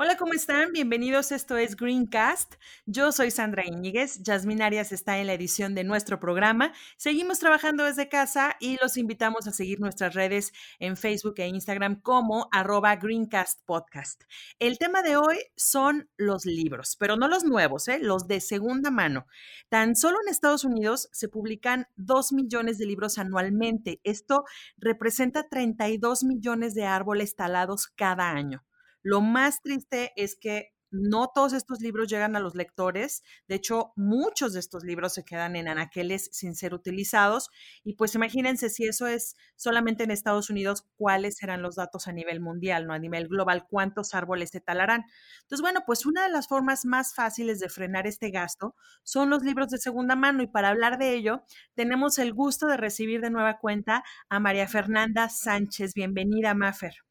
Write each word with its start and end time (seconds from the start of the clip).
Hola, 0.00 0.16
¿cómo 0.16 0.32
están? 0.32 0.70
Bienvenidos, 0.70 1.32
esto 1.32 1.56
es 1.56 1.74
Greencast. 1.74 2.54
Yo 2.86 3.10
soy 3.10 3.32
Sandra 3.32 3.66
Íñiguez, 3.66 4.22
Yasmin 4.22 4.62
Arias 4.62 4.92
está 4.92 5.18
en 5.18 5.26
la 5.26 5.34
edición 5.34 5.74
de 5.74 5.82
nuestro 5.82 6.20
programa. 6.20 6.72
Seguimos 6.96 7.40
trabajando 7.40 7.82
desde 7.82 8.08
casa 8.08 8.54
y 8.60 8.76
los 8.80 8.96
invitamos 8.96 9.48
a 9.48 9.52
seguir 9.52 9.80
nuestras 9.80 10.14
redes 10.14 10.52
en 10.78 10.96
Facebook 10.96 11.34
e 11.38 11.48
Instagram 11.48 12.00
como 12.00 12.48
arroba 12.52 12.94
Greencast 12.94 13.64
Podcast. 13.64 14.22
El 14.60 14.78
tema 14.78 15.02
de 15.02 15.16
hoy 15.16 15.38
son 15.56 16.08
los 16.16 16.46
libros, 16.46 16.94
pero 16.96 17.16
no 17.16 17.26
los 17.26 17.42
nuevos, 17.42 17.88
¿eh? 17.88 17.98
los 18.00 18.28
de 18.28 18.40
segunda 18.40 18.92
mano. 18.92 19.26
Tan 19.68 19.96
solo 19.96 20.18
en 20.22 20.28
Estados 20.28 20.62
Unidos 20.62 21.08
se 21.10 21.28
publican 21.28 21.88
2 21.96 22.34
millones 22.34 22.78
de 22.78 22.86
libros 22.86 23.18
anualmente. 23.18 24.00
Esto 24.04 24.44
representa 24.76 25.48
32 25.48 26.22
millones 26.22 26.74
de 26.76 26.84
árboles 26.84 27.34
talados 27.34 27.88
cada 27.88 28.30
año. 28.30 28.62
Lo 29.02 29.20
más 29.20 29.62
triste 29.62 30.12
es 30.16 30.36
que 30.36 30.72
no 30.90 31.30
todos 31.34 31.52
estos 31.52 31.80
libros 31.80 32.08
llegan 32.08 32.36
a 32.36 32.40
los 32.40 32.54
lectores. 32.54 33.22
De 33.46 33.56
hecho, 33.56 33.92
muchos 33.96 34.52
de 34.54 34.60
estos 34.60 34.84
libros 34.84 35.14
se 35.14 35.24
quedan 35.24 35.56
en 35.56 35.68
anaqueles 35.68 36.30
sin 36.32 36.54
ser 36.54 36.74
utilizados. 36.74 37.50
Y 37.84 37.94
pues 37.94 38.14
imagínense 38.14 38.70
si 38.70 38.86
eso 38.86 39.06
es 39.06 39.36
solamente 39.56 40.04
en 40.04 40.10
Estados 40.10 40.50
Unidos, 40.50 40.86
cuáles 40.96 41.36
serán 41.36 41.62
los 41.62 41.76
datos 41.76 42.08
a 42.08 42.12
nivel 42.12 42.40
mundial, 42.40 42.86
¿no? 42.86 42.94
A 42.94 42.98
nivel 42.98 43.28
global, 43.28 43.66
cuántos 43.68 44.14
árboles 44.14 44.50
se 44.50 44.60
talarán. 44.60 45.04
Entonces, 45.42 45.60
bueno, 45.60 45.82
pues 45.86 46.06
una 46.06 46.22
de 46.22 46.30
las 46.30 46.48
formas 46.48 46.84
más 46.84 47.14
fáciles 47.14 47.60
de 47.60 47.68
frenar 47.68 48.06
este 48.06 48.30
gasto 48.30 48.74
son 49.02 49.30
los 49.30 49.42
libros 49.42 49.68
de 49.68 49.78
segunda 49.78 50.16
mano. 50.16 50.42
Y 50.42 50.46
para 50.46 50.68
hablar 50.68 50.98
de 50.98 51.14
ello, 51.14 51.42
tenemos 51.74 52.18
el 52.18 52.32
gusto 52.32 52.66
de 52.66 52.76
recibir 52.76 53.20
de 53.20 53.30
nueva 53.30 53.58
cuenta 53.58 54.04
a 54.28 54.40
María 54.40 54.68
Fernanda 54.68 55.28
Sánchez. 55.28 55.92
Bienvenida, 55.94 56.54
Mafer. 56.54 57.07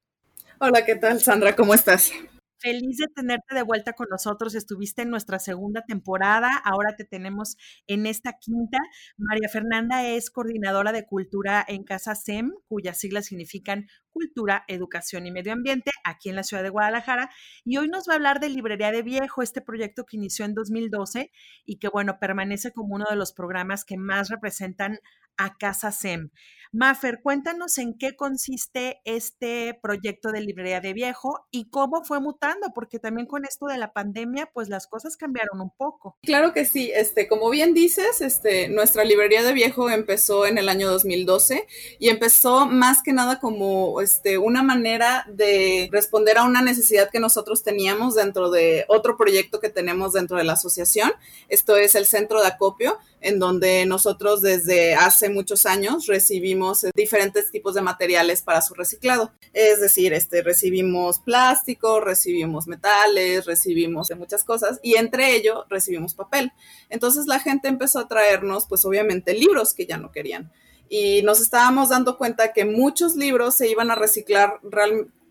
Hola, 0.60 0.84
¿qué 0.86 0.96
tal, 0.96 1.22
Sandra? 1.22 1.56
¿Cómo 1.56 1.76
estás? 1.76 2.12
Feliz 2.60 2.98
de 2.98 3.06
tenerte 3.14 3.54
de 3.54 3.62
vuelta 3.62 3.94
con 3.94 4.08
nosotros. 4.10 4.56
Estuviste 4.56 5.04
en 5.04 5.12
nuestra 5.12 5.38
segunda 5.38 5.84
temporada, 5.84 6.50
ahora 6.64 6.96
te 6.96 7.06
tenemos 7.06 7.58
en 7.86 8.08
esta 8.08 8.34
quinta. 8.40 8.80
María 9.18 9.50
Fernanda 9.50 10.08
es 10.08 10.32
coordinadora 10.32 10.92
de 10.92 11.06
cultura 11.06 11.64
en 11.68 11.84
Casa 11.84 12.16
SEM, 12.16 12.54
cuyas 12.68 13.00
siglas 13.00 13.28
significan 13.28 13.86
Cultura, 14.10 14.64
Educación 14.68 15.28
y 15.28 15.32
Medio 15.32 15.54
Ambiente, 15.54 15.92
aquí 16.04 16.30
en 16.30 16.36
la 16.36 16.42
ciudad 16.42 16.64
de 16.64 16.70
Guadalajara. 16.70 17.30
Y 17.64 17.78
hoy 17.78 17.88
nos 17.88 18.10
va 18.10 18.14
a 18.14 18.16
hablar 18.16 18.40
de 18.40 18.50
Librería 18.50 18.92
de 18.92 19.04
Viejo, 19.04 19.44
este 19.44 19.62
proyecto 19.62 20.06
que 20.06 20.18
inició 20.18 20.44
en 20.44 20.56
2012 20.56 21.30
y 21.66 21.78
que, 21.78 21.88
bueno, 21.88 22.18
permanece 22.20 22.72
como 22.72 22.96
uno 22.96 23.06
de 23.08 23.16
los 23.16 23.32
programas 23.32 23.86
que 23.86 23.98
más 23.98 24.30
representan 24.30 24.98
a 25.38 25.58
Casa 25.58 25.92
SEM. 25.92 26.30
Mafer, 26.72 27.22
cuéntanos 27.24 27.78
en 27.78 27.98
qué 27.98 28.16
consiste 28.16 29.02
este 29.06 29.78
proyecto 29.82 30.32
de 30.32 30.42
librería 30.42 30.82
de 30.82 30.94
viejo 30.94 31.48
y 31.50 31.70
cómo 31.70 32.04
fue 32.04 32.20
mutando, 32.20 32.68
porque 32.76 33.00
también 33.00 33.26
con 33.26 33.46
esto 33.46 33.68
de 33.68 33.78
la 33.78 33.94
pandemia, 33.94 34.50
pues 34.54 34.70
las 34.70 34.88
cosas 34.88 35.18
cambiaron 35.18 35.62
un 35.62 35.72
poco. 35.72 36.18
Claro 36.24 36.54
que 36.54 36.66
sí, 36.66 36.92
este, 36.94 37.28
como 37.28 37.50
bien 37.50 37.74
dices, 37.74 38.22
este, 38.22 38.70
nuestra 38.70 39.04
librería 39.04 39.44
de 39.44 39.54
viejo 39.54 39.90
empezó 39.90 40.46
en 40.46 40.58
el 40.58 40.70
año 40.70 40.90
2012 40.90 41.66
y 42.00 42.10
empezó 42.10 42.68
más 42.68 43.02
que 43.02 43.14
nada 43.14 43.40
como 43.40 44.02
este, 44.02 44.38
una 44.38 44.62
manera 44.62 45.26
de 45.30 45.90
responder 45.92 46.38
a 46.38 46.44
una 46.44 46.62
necesidad 46.62 47.10
que 47.10 47.20
nosotros 47.20 47.64
teníamos 47.64 48.16
dentro 48.16 48.50
de 48.52 48.86
otro 48.88 49.18
proyecto 49.18 49.60
que 49.60 49.70
tenemos 49.70 50.14
dentro 50.14 50.38
de 50.38 50.44
la 50.44 50.54
asociación. 50.54 51.12
Esto 51.48 51.78
es 51.78 51.96
el 51.96 52.06
centro 52.06 52.42
de 52.42 52.48
acopio 52.48 53.00
en 53.22 53.40
donde 53.40 53.86
nosotros 53.86 54.42
desde 54.42 54.96
hace 54.96 55.30
muchos 55.30 55.66
años 55.66 56.06
recibimos 56.06 56.86
diferentes 56.96 57.52
tipos 57.52 57.74
de 57.74 57.82
materiales 57.82 58.42
para 58.42 58.62
su 58.62 58.74
reciclado. 58.74 59.32
Es 59.54 59.82
decir, 59.82 60.14
este, 60.14 60.44
recibimos 60.44 61.20
plástico, 61.20 62.00
recibimos 62.00 62.68
metales, 62.68 63.46
recibimos 63.46 64.10
muchas 64.18 64.44
cosas 64.44 64.80
y 64.84 64.96
entre 64.96 65.36
ello 65.36 65.66
recibimos 65.70 66.14
papel. 66.14 66.52
Entonces 66.90 67.26
la 67.26 67.40
gente 67.40 67.68
empezó 67.68 68.00
a 68.00 68.08
traernos, 68.08 68.68
pues 68.68 68.86
obviamente, 68.86 69.34
libros 69.34 69.74
que 69.74 69.86
ya 69.86 69.98
no 69.98 70.12
querían. 70.12 70.52
Y 70.90 71.22
nos 71.24 71.42
estábamos 71.42 71.90
dando 71.90 72.18
cuenta 72.18 72.54
que 72.54 72.66
muchos 72.66 73.16
libros 73.16 73.56
se 73.56 73.70
iban 73.70 73.92
a 73.92 73.96
reciclar 73.96 74.60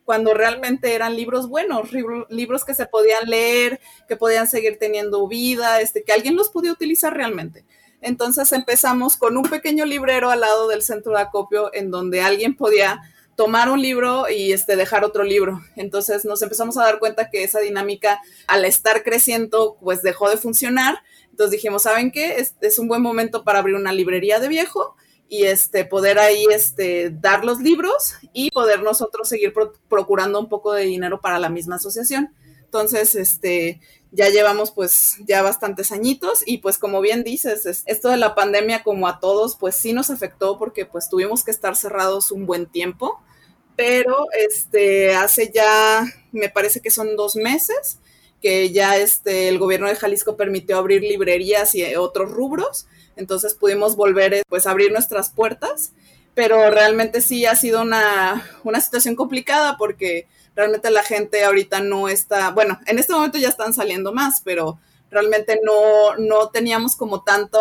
cuando 0.06 0.34
realmente 0.34 0.94
eran 0.94 1.16
libros 1.16 1.48
buenos, 1.48 1.90
libros 2.30 2.64
que 2.64 2.76
se 2.76 2.86
podían 2.86 3.28
leer, 3.28 3.80
que 4.08 4.16
podían 4.16 4.46
seguir 4.46 4.78
teniendo 4.78 5.26
vida, 5.26 5.80
este, 5.80 6.04
que 6.04 6.12
alguien 6.12 6.36
los 6.36 6.48
podía 6.48 6.72
utilizar 6.72 7.12
realmente. 7.12 7.66
Entonces 8.00 8.52
empezamos 8.52 9.16
con 9.16 9.36
un 9.36 9.42
pequeño 9.42 9.84
librero 9.84 10.30
al 10.30 10.40
lado 10.40 10.68
del 10.68 10.82
centro 10.82 11.12
de 11.12 11.22
acopio 11.22 11.74
en 11.74 11.90
donde 11.90 12.20
alguien 12.20 12.56
podía 12.56 13.02
tomar 13.34 13.68
un 13.68 13.82
libro 13.82 14.30
y 14.30 14.52
este, 14.52 14.76
dejar 14.76 15.04
otro 15.04 15.24
libro. 15.24 15.60
Entonces 15.74 16.24
nos 16.24 16.40
empezamos 16.40 16.78
a 16.78 16.84
dar 16.84 17.00
cuenta 17.00 17.28
que 17.28 17.42
esa 17.42 17.58
dinámica, 17.58 18.20
al 18.46 18.64
estar 18.64 19.02
creciendo, 19.02 19.76
pues 19.82 20.02
dejó 20.02 20.30
de 20.30 20.36
funcionar. 20.36 21.00
Entonces 21.32 21.50
dijimos, 21.50 21.82
¿saben 21.82 22.12
qué? 22.12 22.36
Es, 22.36 22.54
es 22.60 22.78
un 22.78 22.86
buen 22.86 23.02
momento 23.02 23.42
para 23.42 23.58
abrir 23.58 23.74
una 23.74 23.92
librería 23.92 24.38
de 24.38 24.46
viejo 24.46 24.94
y 25.28 25.44
este, 25.44 25.84
poder 25.84 26.18
ahí 26.18 26.44
este, 26.52 27.10
dar 27.10 27.44
los 27.44 27.60
libros 27.60 28.14
y 28.32 28.50
poder 28.50 28.82
nosotros 28.82 29.28
seguir 29.28 29.52
procurando 29.88 30.38
un 30.38 30.48
poco 30.48 30.72
de 30.72 30.84
dinero 30.84 31.20
para 31.20 31.38
la 31.38 31.48
misma 31.48 31.76
asociación. 31.76 32.32
Entonces, 32.64 33.14
este, 33.14 33.80
ya 34.12 34.28
llevamos 34.28 34.70
pues 34.70 35.16
ya 35.26 35.42
bastantes 35.42 35.92
añitos 35.92 36.42
y 36.46 36.58
pues 36.58 36.78
como 36.78 37.00
bien 37.00 37.24
dices, 37.24 37.84
esto 37.86 38.08
de 38.08 38.16
la 38.16 38.34
pandemia 38.34 38.82
como 38.82 39.08
a 39.08 39.20
todos 39.20 39.56
pues 39.56 39.76
sí 39.76 39.92
nos 39.92 40.10
afectó 40.10 40.58
porque 40.58 40.86
pues 40.86 41.08
tuvimos 41.08 41.44
que 41.44 41.50
estar 41.50 41.76
cerrados 41.76 42.32
un 42.32 42.46
buen 42.46 42.66
tiempo, 42.66 43.20
pero 43.76 44.26
este, 44.32 45.14
hace 45.14 45.50
ya, 45.54 46.04
me 46.32 46.48
parece 46.48 46.80
que 46.80 46.90
son 46.90 47.16
dos 47.16 47.36
meses 47.36 47.98
que 48.40 48.70
ya 48.70 48.96
este, 48.96 49.48
el 49.48 49.58
gobierno 49.58 49.88
de 49.88 49.96
Jalisco 49.96 50.36
permitió 50.36 50.78
abrir 50.78 51.02
librerías 51.02 51.74
y 51.74 51.94
otros 51.96 52.30
rubros 52.30 52.86
entonces 53.16 53.54
pudimos 53.54 53.96
volver 53.96 54.34
eh, 54.34 54.42
pues 54.48 54.66
a 54.66 54.70
abrir 54.70 54.92
nuestras 54.92 55.30
puertas, 55.30 55.92
pero 56.34 56.70
realmente 56.70 57.20
sí 57.20 57.46
ha 57.46 57.56
sido 57.56 57.82
una, 57.82 58.46
una 58.62 58.80
situación 58.80 59.16
complicada 59.16 59.76
porque 59.76 60.26
realmente 60.54 60.90
la 60.90 61.02
gente 61.02 61.44
ahorita 61.44 61.80
no 61.80 62.08
está, 62.08 62.50
bueno, 62.50 62.80
en 62.86 62.98
este 62.98 63.12
momento 63.12 63.38
ya 63.38 63.48
están 63.48 63.74
saliendo 63.74 64.12
más, 64.12 64.40
pero 64.44 64.78
realmente 65.10 65.60
no, 65.62 66.16
no 66.16 66.48
teníamos 66.48 66.96
como 66.96 67.22
tanto, 67.22 67.58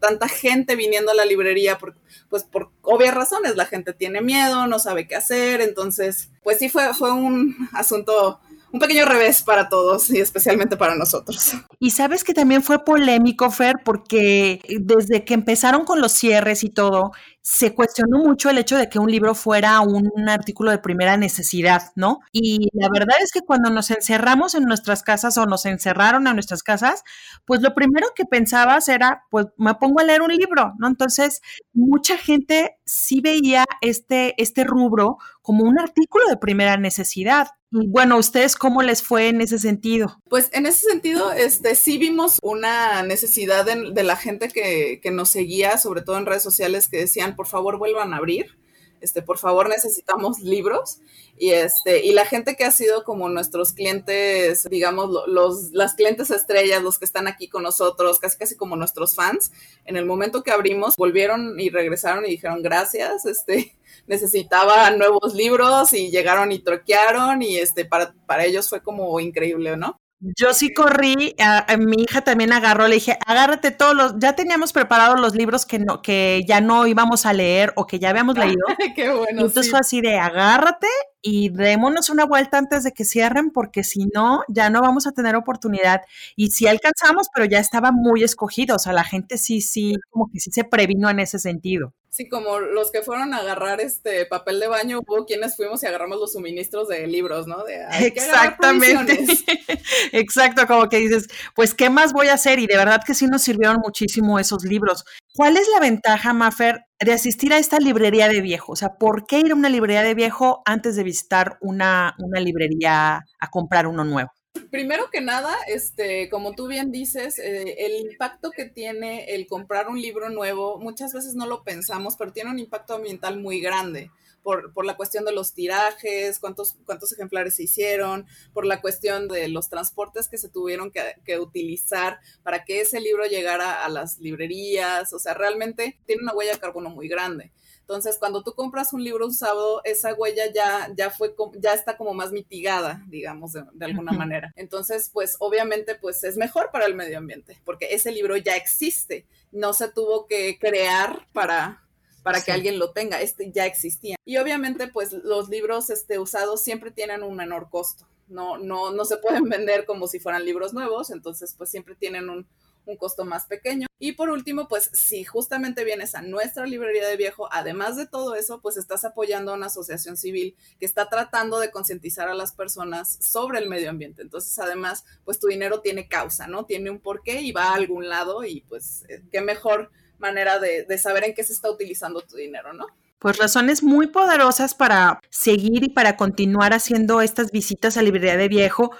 tanta 0.00 0.28
gente 0.28 0.76
viniendo 0.76 1.12
a 1.12 1.14
la 1.14 1.24
librería, 1.24 1.78
por, 1.78 1.94
pues 2.28 2.44
por 2.44 2.70
obvias 2.82 3.14
razones, 3.14 3.56
la 3.56 3.66
gente 3.66 3.92
tiene 3.92 4.20
miedo, 4.20 4.66
no 4.66 4.78
sabe 4.78 5.06
qué 5.06 5.16
hacer, 5.16 5.60
entonces, 5.60 6.30
pues 6.42 6.58
sí 6.58 6.68
fue, 6.68 6.92
fue 6.94 7.12
un 7.12 7.68
asunto 7.72 8.40
un 8.72 8.80
pequeño 8.80 9.04
revés 9.06 9.42
para 9.42 9.68
todos 9.68 10.10
y 10.10 10.20
especialmente 10.20 10.76
para 10.76 10.94
nosotros. 10.94 11.54
Y 11.78 11.90
sabes 11.90 12.24
que 12.24 12.34
también 12.34 12.62
fue 12.62 12.84
polémico, 12.84 13.50
Fer, 13.50 13.76
porque 13.84 14.60
desde 14.80 15.24
que 15.24 15.34
empezaron 15.34 15.84
con 15.84 16.00
los 16.00 16.12
cierres 16.12 16.64
y 16.64 16.70
todo, 16.70 17.12
se 17.50 17.74
cuestionó 17.74 18.18
mucho 18.18 18.50
el 18.50 18.58
hecho 18.58 18.76
de 18.76 18.90
que 18.90 18.98
un 18.98 19.10
libro 19.10 19.34
fuera 19.34 19.80
un 19.80 20.28
artículo 20.28 20.70
de 20.70 20.78
primera 20.78 21.16
necesidad, 21.16 21.92
¿no? 21.94 22.18
Y 22.30 22.68
la 22.74 22.88
verdad 22.92 23.16
es 23.22 23.32
que 23.32 23.40
cuando 23.40 23.70
nos 23.70 23.90
encerramos 23.90 24.54
en 24.54 24.64
nuestras 24.64 25.02
casas 25.02 25.38
o 25.38 25.46
nos 25.46 25.64
encerraron 25.64 26.26
a 26.26 26.34
nuestras 26.34 26.62
casas, 26.62 27.04
pues 27.46 27.62
lo 27.62 27.74
primero 27.74 28.08
que 28.14 28.26
pensabas 28.26 28.88
era, 28.90 29.24
pues 29.30 29.46
me 29.56 29.74
pongo 29.76 30.00
a 30.00 30.04
leer 30.04 30.20
un 30.20 30.28
libro, 30.28 30.74
¿no? 30.78 30.88
Entonces, 30.88 31.40
mucha 31.72 32.18
gente 32.18 32.76
sí 32.84 33.22
veía 33.22 33.64
este, 33.80 34.34
este 34.42 34.64
rubro 34.64 35.16
como 35.40 35.64
un 35.64 35.80
artículo 35.80 36.26
de 36.28 36.36
primera 36.36 36.76
necesidad. 36.76 37.48
Bueno, 37.70 38.16
¿ustedes 38.16 38.56
cómo 38.56 38.82
les 38.82 39.02
fue 39.02 39.28
en 39.28 39.40
ese 39.40 39.58
sentido? 39.58 40.20
Pues 40.30 40.48
en 40.52 40.64
ese 40.64 40.88
sentido, 40.88 41.32
este, 41.32 41.74
sí 41.74 41.98
vimos 41.98 42.38
una 42.42 43.02
necesidad 43.02 43.66
de, 43.66 43.90
de 43.92 44.02
la 44.04 44.16
gente 44.16 44.48
que, 44.48 45.00
que, 45.02 45.10
nos 45.10 45.28
seguía, 45.28 45.76
sobre 45.76 46.00
todo 46.00 46.16
en 46.16 46.26
redes 46.26 46.42
sociales, 46.42 46.88
que 46.88 46.98
decían, 46.98 47.36
por 47.36 47.46
favor, 47.46 47.78
vuelvan 47.78 48.14
a 48.14 48.16
abrir. 48.16 48.57
Este, 49.00 49.22
por 49.22 49.38
favor 49.38 49.68
necesitamos 49.68 50.40
libros 50.40 50.98
y 51.38 51.50
este, 51.50 52.04
y 52.04 52.12
la 52.12 52.24
gente 52.24 52.56
que 52.56 52.64
ha 52.64 52.70
sido 52.70 53.04
como 53.04 53.28
nuestros 53.28 53.72
clientes, 53.72 54.66
digamos, 54.68 55.10
los, 55.28 55.70
las 55.72 55.94
clientes 55.94 56.30
estrellas, 56.30 56.82
los 56.82 56.98
que 56.98 57.04
están 57.04 57.28
aquí 57.28 57.48
con 57.48 57.62
nosotros, 57.62 58.18
casi 58.18 58.36
casi 58.38 58.56
como 58.56 58.76
nuestros 58.76 59.14
fans, 59.14 59.52
en 59.84 59.96
el 59.96 60.04
momento 60.04 60.42
que 60.42 60.50
abrimos, 60.50 60.96
volvieron 60.96 61.58
y 61.60 61.70
regresaron 61.70 62.26
y 62.26 62.30
dijeron 62.30 62.62
gracias, 62.62 63.24
este, 63.24 63.76
necesitaba 64.06 64.90
nuevos 64.90 65.34
libros 65.34 65.92
y 65.92 66.10
llegaron 66.10 66.50
y 66.50 66.58
troquearon 66.58 67.42
y 67.42 67.58
este, 67.58 67.84
para, 67.84 68.14
para 68.26 68.44
ellos 68.44 68.68
fue 68.68 68.82
como 68.82 69.20
increíble, 69.20 69.76
¿no? 69.76 70.00
Yo 70.20 70.52
sí 70.52 70.74
corrí, 70.74 71.36
a, 71.38 71.76
mi 71.76 72.02
hija 72.02 72.22
también 72.22 72.52
agarró, 72.52 72.88
le 72.88 72.96
dije, 72.96 73.16
agárrate 73.24 73.70
todos 73.70 73.94
los, 73.94 74.14
ya 74.18 74.34
teníamos 74.34 74.72
preparados 74.72 75.20
los 75.20 75.34
libros 75.36 75.64
que 75.64 75.78
no, 75.78 76.02
que 76.02 76.44
ya 76.46 76.60
no 76.60 76.88
íbamos 76.88 77.24
a 77.24 77.32
leer 77.32 77.72
o 77.76 77.86
que 77.86 78.00
ya 78.00 78.10
habíamos 78.10 78.36
leído. 78.36 78.64
Qué 78.96 79.10
bueno. 79.10 79.42
entonces 79.42 79.70
fue 79.70 79.78
así 79.78 80.00
de 80.00 80.18
agárrate 80.18 80.88
y 81.22 81.50
démonos 81.50 82.10
una 82.10 82.24
vuelta 82.24 82.58
antes 82.58 82.84
de 82.84 82.92
que 82.92 83.04
cierren, 83.04 83.50
porque 83.50 83.84
si 83.84 84.06
no, 84.14 84.42
ya 84.48 84.70
no 84.70 84.80
vamos 84.80 85.06
a 85.06 85.12
tener 85.12 85.36
oportunidad. 85.36 86.02
Y 86.36 86.50
sí 86.50 86.66
alcanzamos, 86.66 87.28
pero 87.34 87.46
ya 87.46 87.58
estaba 87.58 87.90
muy 87.92 88.22
escogido, 88.22 88.76
o 88.76 88.78
sea, 88.78 88.92
la 88.92 89.04
gente 89.04 89.38
sí, 89.38 89.60
sí, 89.60 89.94
como 90.10 90.30
que 90.30 90.40
sí 90.40 90.50
se 90.50 90.64
previno 90.64 91.10
en 91.10 91.20
ese 91.20 91.38
sentido. 91.38 91.94
Sí, 92.10 92.28
como 92.28 92.58
los 92.58 92.90
que 92.90 93.02
fueron 93.02 93.34
a 93.34 93.38
agarrar 93.38 93.80
este 93.80 94.26
papel 94.26 94.58
de 94.58 94.66
baño, 94.66 95.00
hubo 95.06 95.24
quienes 95.24 95.56
fuimos 95.56 95.82
y 95.82 95.86
agarramos 95.86 96.18
los 96.18 96.32
suministros 96.32 96.88
de 96.88 97.06
libros, 97.06 97.46
¿no? 97.46 97.62
De, 97.64 97.84
Exactamente. 98.06 99.18
Exacto, 100.12 100.66
como 100.66 100.88
que 100.88 100.96
dices, 100.96 101.28
pues, 101.54 101.74
¿qué 101.74 101.90
más 101.90 102.12
voy 102.12 102.28
a 102.28 102.34
hacer? 102.34 102.58
Y 102.58 102.66
de 102.66 102.76
verdad 102.76 103.02
que 103.06 103.14
sí 103.14 103.26
nos 103.26 103.42
sirvieron 103.42 103.78
muchísimo 103.80 104.38
esos 104.38 104.64
libros. 104.64 105.04
¿Cuál 105.34 105.56
es 105.56 105.68
la 105.68 105.80
ventaja, 105.80 106.32
Maffer, 106.32 106.87
de 107.00 107.12
asistir 107.12 107.52
a 107.52 107.58
esta 107.58 107.78
librería 107.78 108.28
de 108.28 108.40
viejo? 108.40 108.72
O 108.72 108.76
sea, 108.76 108.94
¿por 108.96 109.26
qué 109.26 109.40
ir 109.40 109.52
a 109.52 109.54
una 109.54 109.68
librería 109.68 110.02
de 110.02 110.14
viejo 110.14 110.62
antes 110.64 110.96
de 110.96 111.04
visitar 111.04 111.58
una, 111.60 112.14
una 112.18 112.40
librería 112.40 113.24
a 113.38 113.50
comprar 113.50 113.86
uno 113.86 114.04
nuevo? 114.04 114.30
Primero 114.70 115.08
que 115.10 115.20
nada, 115.20 115.54
este, 115.68 116.28
como 116.28 116.52
tú 116.52 116.66
bien 116.66 116.90
dices, 116.90 117.38
eh, 117.38 117.76
el 117.78 118.10
impacto 118.10 118.50
que 118.50 118.64
tiene 118.64 119.34
el 119.34 119.46
comprar 119.46 119.88
un 119.88 120.00
libro 120.00 120.30
nuevo, 120.30 120.78
muchas 120.78 121.12
veces 121.12 121.34
no 121.34 121.46
lo 121.46 121.62
pensamos, 121.62 122.16
pero 122.16 122.32
tiene 122.32 122.50
un 122.50 122.58
impacto 122.58 122.94
ambiental 122.94 123.40
muy 123.40 123.60
grande. 123.60 124.10
Por, 124.48 124.72
por, 124.72 124.86
la 124.86 124.96
cuestión 124.96 125.26
de 125.26 125.32
los 125.32 125.52
tirajes, 125.52 126.38
cuántos, 126.38 126.78
cuántos 126.86 127.12
ejemplares 127.12 127.56
se 127.56 127.64
hicieron, 127.64 128.26
por 128.54 128.64
la 128.64 128.80
cuestión 128.80 129.28
de 129.28 129.48
los 129.48 129.68
transportes 129.68 130.26
que 130.26 130.38
se 130.38 130.48
tuvieron 130.48 130.90
que, 130.90 131.02
que, 131.26 131.38
utilizar 131.38 132.18
para 132.42 132.64
que 132.64 132.80
ese 132.80 132.98
libro 132.98 133.26
llegara 133.26 133.84
a 133.84 133.90
las 133.90 134.18
librerías. 134.18 135.12
O 135.12 135.18
sea, 135.18 135.34
realmente 135.34 135.98
tiene 136.06 136.22
una 136.22 136.32
huella 136.32 136.52
de 136.52 136.60
carbono 136.60 136.88
muy 136.88 137.08
grande. 137.08 137.52
Entonces, 137.88 138.18
cuando 138.18 138.42
tú 138.42 138.52
compras 138.52 138.92
un 138.92 139.02
libro 139.02 139.26
usado, 139.26 139.80
esa 139.82 140.12
huella 140.12 140.52
ya, 140.52 140.92
ya 140.94 141.08
fue, 141.08 141.34
ya 141.54 141.72
está 141.72 141.96
como 141.96 142.12
más 142.12 142.32
mitigada, 142.32 143.02
digamos, 143.08 143.54
de, 143.54 143.64
alguna 143.80 144.12
manera. 144.12 144.52
Entonces, 144.56 145.08
pues 145.10 145.36
obviamente, 145.38 145.94
pues 145.94 146.22
es 146.22 146.36
mejor 146.36 146.68
para 146.70 146.84
el 146.84 146.94
medio 146.94 147.16
ambiente, 147.16 147.58
porque 147.64 147.94
ese 147.94 148.12
libro 148.12 148.36
ya 148.36 148.56
existe, 148.56 149.26
no 149.52 149.72
se 149.72 149.90
tuvo 149.90 150.26
que 150.26 150.58
crear 150.58 151.26
para, 151.32 151.87
para 152.28 152.44
que 152.44 152.52
alguien 152.52 152.78
lo 152.78 152.90
tenga, 152.90 153.22
este 153.22 153.50
ya 153.50 153.64
existía. 153.64 154.16
Y 154.26 154.36
obviamente, 154.36 154.88
pues 154.88 155.12
los 155.12 155.48
libros 155.48 155.88
este, 155.88 156.18
usados 156.18 156.60
siempre 156.62 156.90
tienen 156.90 157.22
un 157.22 157.34
menor 157.34 157.70
costo. 157.70 158.06
No, 158.28 158.58
no, 158.58 158.92
no 158.92 159.06
se 159.06 159.16
pueden 159.16 159.44
vender 159.48 159.86
como 159.86 160.06
si 160.06 160.20
fueran 160.20 160.44
libros 160.44 160.74
nuevos, 160.74 161.10
entonces 161.10 161.54
pues 161.56 161.70
siempre 161.70 161.94
tienen 161.94 162.28
un, 162.28 162.46
un 162.84 162.96
costo 162.98 163.24
más 163.24 163.46
pequeño. 163.46 163.86
Y 163.98 164.12
por 164.12 164.28
último, 164.28 164.68
pues 164.68 164.90
si 164.92 165.24
justamente 165.24 165.84
vienes 165.84 166.14
a 166.14 166.20
nuestra 166.20 166.66
librería 166.66 167.08
de 167.08 167.16
viejo, 167.16 167.48
además 167.50 167.96
de 167.96 168.06
todo 168.06 168.34
eso, 168.34 168.60
pues 168.60 168.76
estás 168.76 169.06
apoyando 169.06 169.50
a 169.50 169.54
una 169.54 169.66
asociación 169.66 170.18
civil 170.18 170.54
que 170.78 170.84
está 170.84 171.08
tratando 171.08 171.58
de 171.58 171.70
concientizar 171.70 172.28
a 172.28 172.34
las 172.34 172.52
personas 172.52 173.16
sobre 173.20 173.58
el 173.58 173.70
medio 173.70 173.88
ambiente. 173.88 174.20
Entonces, 174.20 174.58
además, 174.58 175.06
pues 175.24 175.40
tu 175.40 175.48
dinero 175.48 175.80
tiene 175.80 176.08
causa, 176.08 176.46
¿no? 176.46 176.66
Tiene 176.66 176.90
un 176.90 177.00
porqué 177.00 177.40
y 177.40 177.52
va 177.52 177.70
a 177.70 177.74
algún 177.74 178.08
lado 178.08 178.44
y 178.44 178.60
pues 178.68 179.04
eh, 179.08 179.22
qué 179.32 179.40
mejor 179.40 179.90
manera 180.18 180.58
de, 180.58 180.84
de 180.84 180.98
saber 180.98 181.24
en 181.24 181.34
qué 181.34 181.44
se 181.44 181.52
está 181.52 181.70
utilizando 181.70 182.20
tu 182.22 182.36
dinero, 182.36 182.72
¿no? 182.72 182.86
Pues 183.18 183.36
razones 183.36 183.82
muy 183.82 184.06
poderosas 184.06 184.74
para 184.74 185.20
seguir 185.28 185.82
y 185.82 185.88
para 185.88 186.16
continuar 186.16 186.72
haciendo 186.72 187.20
estas 187.20 187.50
visitas 187.50 187.96
a 187.96 188.02
librería 188.02 188.36
de 188.36 188.48
viejo 188.48 188.92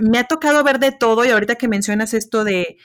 me 0.00 0.18
ha 0.18 0.24
tocado 0.24 0.62
ver 0.64 0.78
de 0.78 0.92
todo 0.92 1.24
y 1.24 1.30
ahorita 1.30 1.56
que 1.56 1.68
mencionas 1.68 2.14
esto 2.14 2.44
de, 2.44 2.78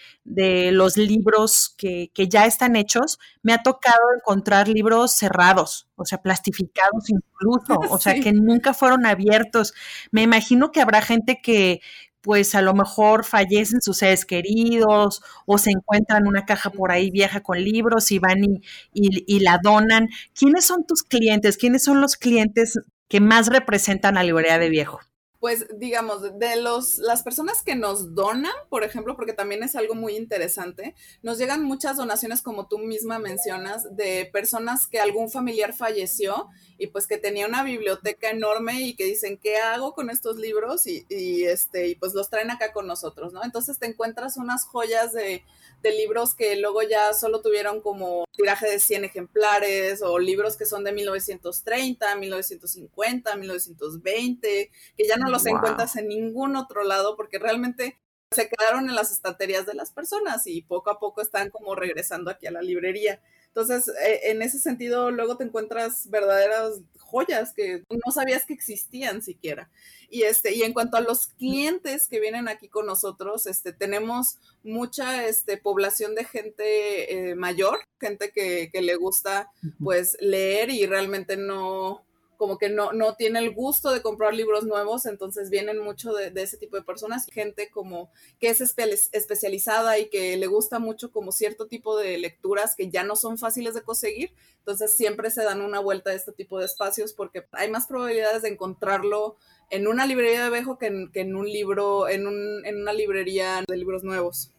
los 0.71 0.97
libros 0.97 1.73
que, 1.77 2.11
ya 2.15 2.45
están 2.45 2.75
hechos, 2.75 3.19
me 3.41 3.53
ha 3.53 3.63
tocado 3.63 3.97
encontrar 4.15 4.67
libros 4.67 5.13
cerrados, 5.13 5.87
o 5.95 6.05
sea, 6.05 6.21
plastificados 6.21 7.09
incluso, 7.09 7.79
o 7.89 7.97
sea, 7.99 8.13
que 8.21 8.31
nunca 8.33 8.73
fueron 8.73 9.05
abiertos. 9.05 9.73
Me 10.11 10.21
imagino 10.21 10.71
que 10.71 10.81
habrá 10.81 11.01
gente 11.01 11.39
que 11.41 11.81
pues 12.21 12.55
a 12.55 12.61
lo 12.61 12.73
mejor 12.73 13.25
fallecen 13.25 13.81
sus 13.81 13.97
seres 13.97 14.25
queridos 14.25 15.21
o 15.45 15.57
se 15.57 15.71
encuentran 15.71 16.27
una 16.27 16.45
caja 16.45 16.69
por 16.69 16.91
ahí 16.91 17.11
vieja 17.11 17.41
con 17.41 17.63
libros 17.63 18.11
y 18.11 18.19
van 18.19 18.43
y, 18.43 18.61
y 18.93 19.39
la 19.39 19.59
donan. 19.63 20.09
¿Quiénes 20.33 20.65
son 20.65 20.85
tus 20.85 21.03
clientes? 21.03 21.57
¿Quiénes 21.57 21.83
son 21.83 22.01
los 22.01 22.15
clientes 22.17 22.79
que 23.07 23.19
más 23.21 23.47
representan 23.47 24.17
a 24.17 24.23
Librería 24.23 24.59
de 24.59 24.69
Viejo? 24.69 24.99
Pues 25.39 25.67
digamos, 25.73 26.37
de 26.37 26.57
los, 26.57 26.97
las 26.97 27.23
personas 27.23 27.63
que 27.63 27.75
nos 27.75 28.13
donan, 28.13 28.51
por 28.69 28.83
ejemplo, 28.83 29.15
porque 29.15 29.31
también 29.31 29.63
es 29.63 29.75
algo 29.75 29.95
muy 29.95 30.17
interesante, 30.17 30.95
nos 31.21 31.37
llegan 31.37 31.63
muchas 31.63 31.95
donaciones, 31.95 32.41
como 32.41 32.67
tú 32.67 32.77
misma 32.77 33.19
mencionas, 33.19 33.95
de 33.95 34.29
personas 34.33 34.85
que 34.87 34.99
algún 34.99 35.29
familiar 35.29 35.73
falleció 35.73 36.49
y 36.77 36.87
pues 36.87 37.07
que 37.07 37.17
tenía 37.17 37.47
una 37.47 37.63
biblioteca 37.63 38.29
enorme 38.29 38.81
y 38.81 38.95
que 38.95 39.05
dicen, 39.05 39.37
¿qué 39.37 39.57
hago 39.57 39.93
con 39.93 40.09
estos 40.09 40.37
libros? 40.37 40.85
Y, 40.87 41.05
y 41.09 41.43
este, 41.43 41.87
y 41.87 41.95
pues 41.95 42.13
los 42.13 42.29
traen 42.29 42.51
acá 42.51 42.73
con 42.73 42.85
nosotros, 42.85 43.31
¿no? 43.31 43.43
Entonces 43.43 43.79
te 43.79 43.85
encuentras 43.85 44.35
unas 44.35 44.65
joyas 44.65 45.13
de 45.13 45.45
de 45.81 45.91
libros 45.91 46.35
que 46.35 46.55
luego 46.57 46.81
ya 46.83 47.13
solo 47.13 47.41
tuvieron 47.41 47.81
como 47.81 48.25
tiraje 48.31 48.69
de 48.69 48.79
100 48.79 49.05
ejemplares 49.05 50.01
o 50.01 50.19
libros 50.19 50.57
que 50.57 50.65
son 50.65 50.83
de 50.83 50.91
1930, 50.91 52.15
1950, 52.15 53.35
1920, 53.35 54.71
que 54.97 55.07
ya 55.07 55.17
no 55.17 55.29
los 55.29 55.45
encuentras 55.45 55.95
en 55.95 56.07
ningún 56.07 56.55
otro 56.55 56.83
lado 56.83 57.15
porque 57.15 57.39
realmente 57.39 57.99
se 58.31 58.47
quedaron 58.47 58.89
en 58.89 58.95
las 58.95 59.11
estanterías 59.11 59.65
de 59.65 59.73
las 59.73 59.91
personas 59.91 60.45
y 60.45 60.61
poco 60.61 60.91
a 60.91 60.99
poco 60.99 61.21
están 61.21 61.49
como 61.49 61.75
regresando 61.75 62.29
aquí 62.29 62.45
a 62.47 62.51
la 62.51 62.61
librería. 62.61 63.21
Entonces, 63.47 63.87
eh, 64.05 64.21
en 64.25 64.41
ese 64.43 64.59
sentido, 64.59 65.09
luego 65.09 65.37
te 65.37 65.43
encuentras 65.43 66.09
verdaderas 66.09 66.81
joyas 67.09 67.53
que 67.53 67.83
no 67.89 68.11
sabías 68.11 68.45
que 68.45 68.53
existían 68.53 69.21
siquiera. 69.21 69.69
Y 70.09 70.23
este, 70.23 70.55
y 70.55 70.63
en 70.63 70.73
cuanto 70.73 70.97
a 70.97 71.01
los 71.01 71.27
clientes 71.27 72.07
que 72.07 72.19
vienen 72.19 72.47
aquí 72.47 72.67
con 72.67 72.85
nosotros, 72.85 73.45
este, 73.45 73.73
tenemos 73.73 74.37
mucha 74.63 75.25
este, 75.25 75.57
población 75.57 76.15
de 76.15 76.25
gente 76.25 77.29
eh, 77.29 77.35
mayor, 77.35 77.79
gente 77.99 78.31
que, 78.31 78.69
que 78.71 78.81
le 78.81 78.95
gusta 78.95 79.51
pues 79.83 80.17
leer 80.19 80.69
y 80.69 80.85
realmente 80.85 81.37
no, 81.37 82.03
como 82.39 82.57
que 82.57 82.69
no, 82.69 82.93
no 82.93 83.15
tiene 83.15 83.39
el 83.39 83.53
gusto 83.53 83.91
de 83.91 84.01
comprar 84.01 84.33
libros 84.33 84.63
nuevos, 84.63 85.05
entonces 85.05 85.49
vienen 85.49 85.77
mucho 85.79 86.13
de, 86.13 86.31
ese 86.41 86.55
tipo 86.55 86.77
de 86.77 86.83
personas, 86.83 87.25
gente 87.29 87.69
como 87.69 88.09
que 88.39 88.47
es 88.47 88.61
especializada 88.61 89.99
y 89.99 90.07
que 90.07 90.37
le 90.37 90.47
gusta 90.47 90.79
mucho 90.79 91.11
como 91.11 91.33
cierto 91.33 91.67
tipo 91.67 91.97
de 91.97 92.17
lecturas 92.17 92.75
que 92.77 92.89
ya 92.89 93.03
no 93.03 93.17
son 93.17 93.37
fáciles 93.37 93.73
de 93.73 93.81
conseguir, 93.81 94.31
entonces 94.59 94.93
siempre 94.93 95.31
se 95.31 95.43
dan 95.43 95.61
una 95.61 95.81
vuelta 95.81 96.11
a 96.11 96.13
este 96.13 96.31
tipo 96.31 96.59
de 96.59 96.65
espacios 96.65 97.11
porque 97.11 97.45
hay 97.51 97.69
más 97.69 97.87
probabilidades 97.87 98.43
de 98.43 98.49
encontrarlo 98.49 99.35
en 99.69 99.89
una 99.89 100.05
librería 100.05 100.45
de 100.45 100.49
viejo 100.49 100.77
que 100.77 100.85
en, 100.85 101.11
que 101.11 101.19
en 101.19 101.35
un 101.35 101.45
libro, 101.45 102.07
en, 102.07 102.25
un, 102.25 102.65
en 102.65 102.81
una 102.81 102.93
librería 102.93 103.65
de 103.67 103.75
libros 103.75 104.05
nuevos. 104.05 104.53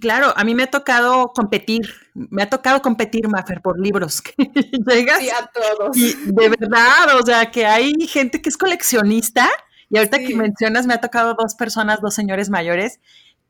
Claro, 0.00 0.32
a 0.36 0.42
mí 0.44 0.54
me 0.54 0.64
ha 0.64 0.70
tocado 0.70 1.32
competir, 1.32 1.82
me 2.14 2.42
ha 2.42 2.50
tocado 2.50 2.82
competir, 2.82 3.28
Maffer, 3.28 3.60
por 3.60 3.78
libros 3.78 4.20
que 4.20 4.34
llegas. 4.86 5.20
Sí, 5.20 5.30
a 5.30 5.46
todos. 5.46 5.96
Y 5.96 6.14
de 6.26 6.48
verdad, 6.48 7.20
o 7.20 7.24
sea, 7.24 7.50
que 7.50 7.66
hay 7.66 7.92
gente 8.08 8.42
que 8.42 8.48
es 8.48 8.56
coleccionista, 8.56 9.48
y 9.90 9.98
ahorita 9.98 10.18
que 10.18 10.34
mencionas, 10.34 10.86
me 10.86 10.94
ha 10.94 11.00
tocado 11.00 11.34
dos 11.38 11.54
personas, 11.54 12.00
dos 12.00 12.14
señores 12.14 12.50
mayores, 12.50 12.98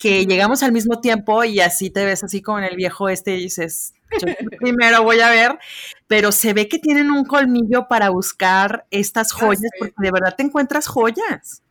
que 0.02 0.26
llegamos 0.26 0.64
al 0.64 0.72
mismo 0.72 1.00
tiempo 1.00 1.44
y 1.44 1.60
así 1.60 1.88
te 1.88 2.04
ves 2.04 2.24
así 2.24 2.42
como 2.42 2.58
en 2.58 2.64
el 2.64 2.74
viejo 2.74 3.08
este 3.08 3.36
y 3.36 3.44
dices, 3.44 3.94
yo 4.20 4.26
primero 4.60 5.04
voy 5.04 5.20
a 5.20 5.30
ver, 5.30 5.58
pero 6.08 6.32
se 6.32 6.52
ve 6.52 6.68
que 6.68 6.80
tienen 6.80 7.12
un 7.12 7.24
colmillo 7.24 7.86
para 7.88 8.10
buscar 8.10 8.84
estas 8.90 9.32
joyas, 9.32 9.70
porque 9.78 9.94
de 9.96 10.10
verdad 10.10 10.34
te 10.36 10.42
encuentras 10.42 10.88
joyas. 10.88 11.62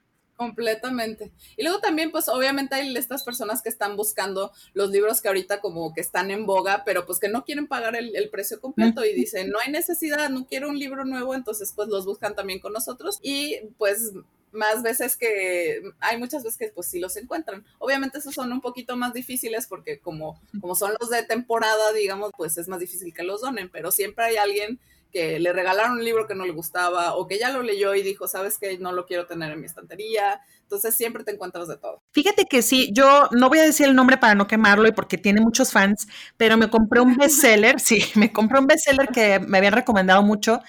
Completamente. 0.42 1.32
Y 1.56 1.62
luego 1.62 1.82
también, 1.82 2.10
pues 2.10 2.28
obviamente 2.28 2.74
hay 2.74 2.98
estas 2.98 3.22
personas 3.24 3.62
que 3.62 3.70
están 3.70 3.96
buscando 3.96 4.52
los 4.74 4.90
libros 4.90 5.22
que 5.22 5.28
ahorita 5.28 5.62
como 5.62 5.94
que 5.94 6.02
están 6.02 6.32
en 6.32 6.48
boga, 6.48 6.82
pero 6.84 7.06
pues 7.06 7.20
que 7.20 7.30
no 7.30 7.46
quieren 7.46 7.68
pagar 7.68 7.96
el, 7.96 8.28
precio 8.32 8.60
completo 8.60 9.06
y 9.06 9.14
dicen, 9.14 9.52
no 9.52 9.60
hay 9.60 9.72
necesidad, 9.72 10.32
no 10.32 10.48
quiero 10.48 10.70
un 10.70 10.80
libro 10.80 11.06
nuevo, 11.06 11.36
entonces 11.36 11.74
pues 11.76 11.90
los 11.90 12.06
buscan 12.08 12.34
también 12.34 12.60
con 12.60 12.74
nosotros 12.74 13.20
y 13.22 13.58
pues 13.78 14.14
más 14.52 14.82
veces 14.82 15.16
que 15.16 15.84
hay 16.00 16.18
muchas 16.18 16.44
veces 16.44 16.58
que 16.58 16.70
pues 16.70 16.88
sí 16.88 17.00
los 17.00 17.16
encuentran. 17.18 17.64
Obviamente 17.78 18.18
esos 18.18 18.34
son 18.34 18.52
un 18.52 18.62
poquito 18.62 18.98
más 18.98 19.14
difíciles 19.14 19.68
porque 19.68 20.00
como, 20.00 20.42
como 20.60 20.74
son 20.74 20.94
los 21.00 21.12
de 21.12 21.22
temporada, 21.22 21.94
digamos, 21.94 22.32
pues 22.36 22.58
es 22.58 22.68
más 22.68 22.80
difícil 22.80 23.14
que 23.14 23.22
los 23.22 23.42
donen, 23.42 23.70
pero 23.70 23.92
siempre 23.92 24.26
hay 24.26 24.38
alguien 24.38 24.80
que 25.12 25.40
le 25.40 25.54
regalaron 25.54 25.98
un 25.98 26.04
libro 26.04 26.28
que 26.28 26.36
no 26.36 26.46
le 26.46 26.54
gustaba 26.54 27.16
o 27.16 27.28
que 27.28 27.38
ya 27.38 27.52
lo 27.52 27.62
leyó 27.62 27.94
y 27.96 28.02
dijo, 28.02 28.28
sabes 28.28 28.58
que 28.58 28.78
no 28.78 28.92
lo 28.92 29.06
quiero 29.06 29.28
tener 29.28 29.52
en 29.52 29.60
mi 29.60 29.66
estantería. 29.66 30.42
Entonces 30.64 30.96
siempre 30.96 31.24
te 31.24 31.32
encuentras 31.32 31.68
de 31.68 31.78
todo. 31.78 32.02
Fíjate 32.12 32.46
que 32.46 32.62
sí, 32.62 32.92
yo 32.94 33.28
no 33.32 33.50
voy 33.50 33.60
a 33.60 33.64
decir 33.64 33.88
el 33.88 33.96
nombre 33.96 34.18
para 34.18 34.36
no 34.36 34.48
quemarlo 34.48 34.88
y 34.88 34.94
porque 34.94 35.18
tiene 35.18 35.42
muchos 35.42 35.72
fans, 35.72 36.08
pero 36.38 36.58
me 36.58 36.70
compré 36.70 37.02
un 37.02 37.18
bestseller, 37.18 37.80
sí, 37.82 38.04
me 38.16 38.32
compré 38.32 38.60
un 38.60 38.68
bestseller 38.68 39.10
que 39.10 39.40
me 39.40 39.58
habían 39.58 39.74
recomendado 39.74 40.24
mucho 40.24 40.62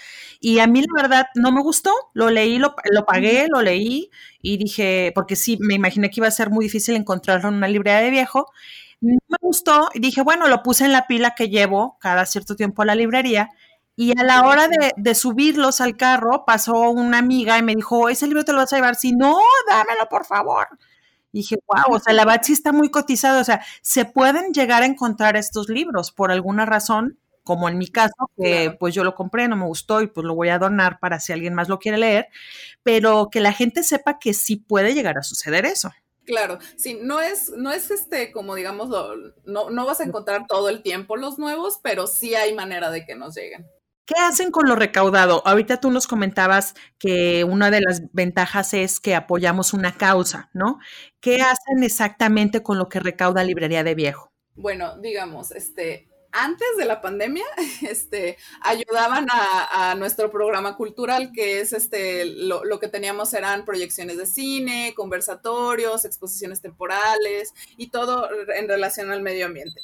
y 0.45 0.59
a 0.59 0.67
mí 0.67 0.81
la 0.81 1.03
verdad 1.03 1.27
no 1.37 1.53
me 1.53 1.63
gustó, 1.63 1.93
lo 2.15 2.29
leí, 2.29 2.59
lo, 2.59 2.75
lo 2.91 3.07
pagué, 3.07 3.47
lo 3.49 3.63
leí 3.63 4.11
y 4.43 4.57
dije, 4.57 5.13
porque 5.15 5.37
sí, 5.37 5.57
me 5.61 5.75
imaginé 5.75 6.11
que 6.11 6.19
iba 6.19 6.27
a 6.27 6.33
ser 6.33 6.51
muy 6.51 6.65
difícil 6.65 6.97
encontrarlo 6.97 7.49
en 7.49 7.55
una 7.55 7.69
librería 7.69 8.01
de 8.01 8.11
viejo. 8.11 8.51
No 9.01 9.19
me 9.29 9.39
gustó 9.41 9.89
y 9.95 10.01
dije, 10.01 10.23
bueno, 10.23 10.49
lo 10.49 10.65
puse 10.65 10.85
en 10.85 10.91
la 10.93 11.07
pila 11.07 11.37
que 11.37 11.49
llevo 11.49 11.97
cada 12.01 12.27
cierto 12.27 12.57
tiempo 12.57 12.83
a 12.83 12.87
la 12.87 12.97
librería 12.97 13.51
y 13.95 14.19
a 14.19 14.25
la 14.25 14.47
hora 14.47 14.69
de, 14.97 15.15
subirlos 15.15 15.81
al 15.81 15.97
carro, 15.97 16.45
pasó 16.47 16.91
una 16.91 17.19
amiga 17.19 17.59
y 17.59 17.63
me 17.63 17.75
dijo, 17.75 18.09
ese 18.09 18.27
libro 18.27 18.45
te 18.45 18.53
lo 18.53 18.59
vas 18.59 18.73
a 18.73 18.77
llevar. 18.77 18.97
Si 18.97 19.13
no, 19.13 19.39
dámelo, 19.69 20.09
por 20.09 20.25
favor. 20.25 20.67
Y 21.31 21.41
dije, 21.41 21.57
wow, 21.67 21.97
o 21.97 21.99
sea, 21.99 22.15
la 22.15 22.43
sí 22.43 22.55
está 22.55 22.73
muy 22.73 22.91
cotizado. 22.91 23.41
O 23.41 23.45
sea, 23.45 23.65
se 23.83 24.07
pueden 24.07 24.53
llegar 24.55 24.83
a 24.83 24.87
encontrar 24.87 25.37
estos 25.37 25.69
libros 25.69 26.11
por 26.11 26.33
alguna 26.33 26.65
razón, 26.65 27.19
como 27.45 27.69
en 27.69 27.77
mi 27.77 27.89
caso, 27.89 28.15
que 28.39 28.75
pues 28.79 28.95
yo 28.95 29.05
lo 29.05 29.15
compré, 29.15 29.47
no 29.49 29.57
me 29.57 29.67
gustó 29.67 30.01
y 30.01 30.07
pues 30.07 30.25
lo 30.25 30.35
voy 30.35 30.49
a 30.49 30.59
donar 30.59 30.99
para 30.99 31.21
si 31.21 31.33
alguien 31.33 31.55
más 31.55 31.69
lo 31.69 31.79
quiere 31.79 31.99
leer, 31.99 32.29
pero 32.83 33.29
que 33.31 33.41
la 33.41 33.53
gente 33.53 33.83
sepa 33.83 34.19
que 34.19 34.33
sí 34.33 34.57
puede 34.57 34.95
llegar 34.95 35.19
a 35.19 35.23
suceder 35.23 35.67
eso. 35.67 35.91
Claro, 36.25 36.59
sí, 36.77 36.99
no 37.03 37.21
es, 37.21 37.51
no 37.57 37.73
es 37.73 37.91
este, 37.91 38.31
como 38.31 38.55
digamos, 38.55 38.89
no, 39.45 39.71
no 39.71 39.87
vas 39.87 40.01
a 40.01 40.05
encontrar 40.05 40.47
todo 40.47 40.69
el 40.69 40.83
tiempo 40.83 41.17
los 41.17 41.39
nuevos, 41.39 41.81
pero 41.83 42.07
sí 42.07 42.37
hay 42.37 42.55
manera 42.55 42.91
de 42.91 43.05
que 43.05 43.17
nos 43.17 43.35
lleguen. 43.35 43.67
¿Qué 44.05 44.15
hacen 44.21 44.51
con 44.51 44.69
lo 44.69 44.75
recaudado? 44.75 45.43
Ahorita 45.47 45.79
tú 45.79 45.91
nos 45.91 46.07
comentabas 46.07 46.75
que 46.99 47.45
una 47.45 47.71
de 47.71 47.81
las 47.81 48.03
ventajas 48.13 48.75
es 48.75 48.99
que 48.99 49.15
apoyamos 49.15 49.73
una 49.75 49.97
causa, 49.97 50.51
¿no? 50.53 50.81
¿Qué 51.21 51.41
hacen 51.41 51.85
exactamente 51.85 52.63
con 52.63 52.79
lo 52.79 52.89
que 52.89 52.99
recauda 52.99 53.45
Librería 53.45 53.85
de 53.85 53.95
Viejo? 53.95 54.33
Bueno, 54.55 54.99
digamos, 54.99 55.53
este, 55.53 56.09
antes 56.33 56.69
de 56.77 56.85
la 56.85 57.01
pandemia, 57.01 57.45
este, 57.83 58.37
ayudaban 58.61 59.27
a, 59.31 59.95
nuestro 59.97 60.31
programa 60.31 60.77
cultural, 60.77 61.33
que 61.33 61.61
es 61.61 61.73
este, 61.73 62.25
lo, 62.25 62.65
lo, 62.65 62.81
que 62.81 62.89
teníamos 62.89 63.35
eran 63.35 63.65
proyecciones 63.65 64.17
de 64.17 64.27
cine, 64.27 64.95
conversatorios, 64.97 66.05
exposiciones 66.05 66.61
temporales 66.61 67.53
y 67.77 67.89
todo 67.89 68.29
en 68.55 68.69
relación 68.69 69.11
al 69.13 69.23
medio 69.23 69.47
ambiente. 69.47 69.81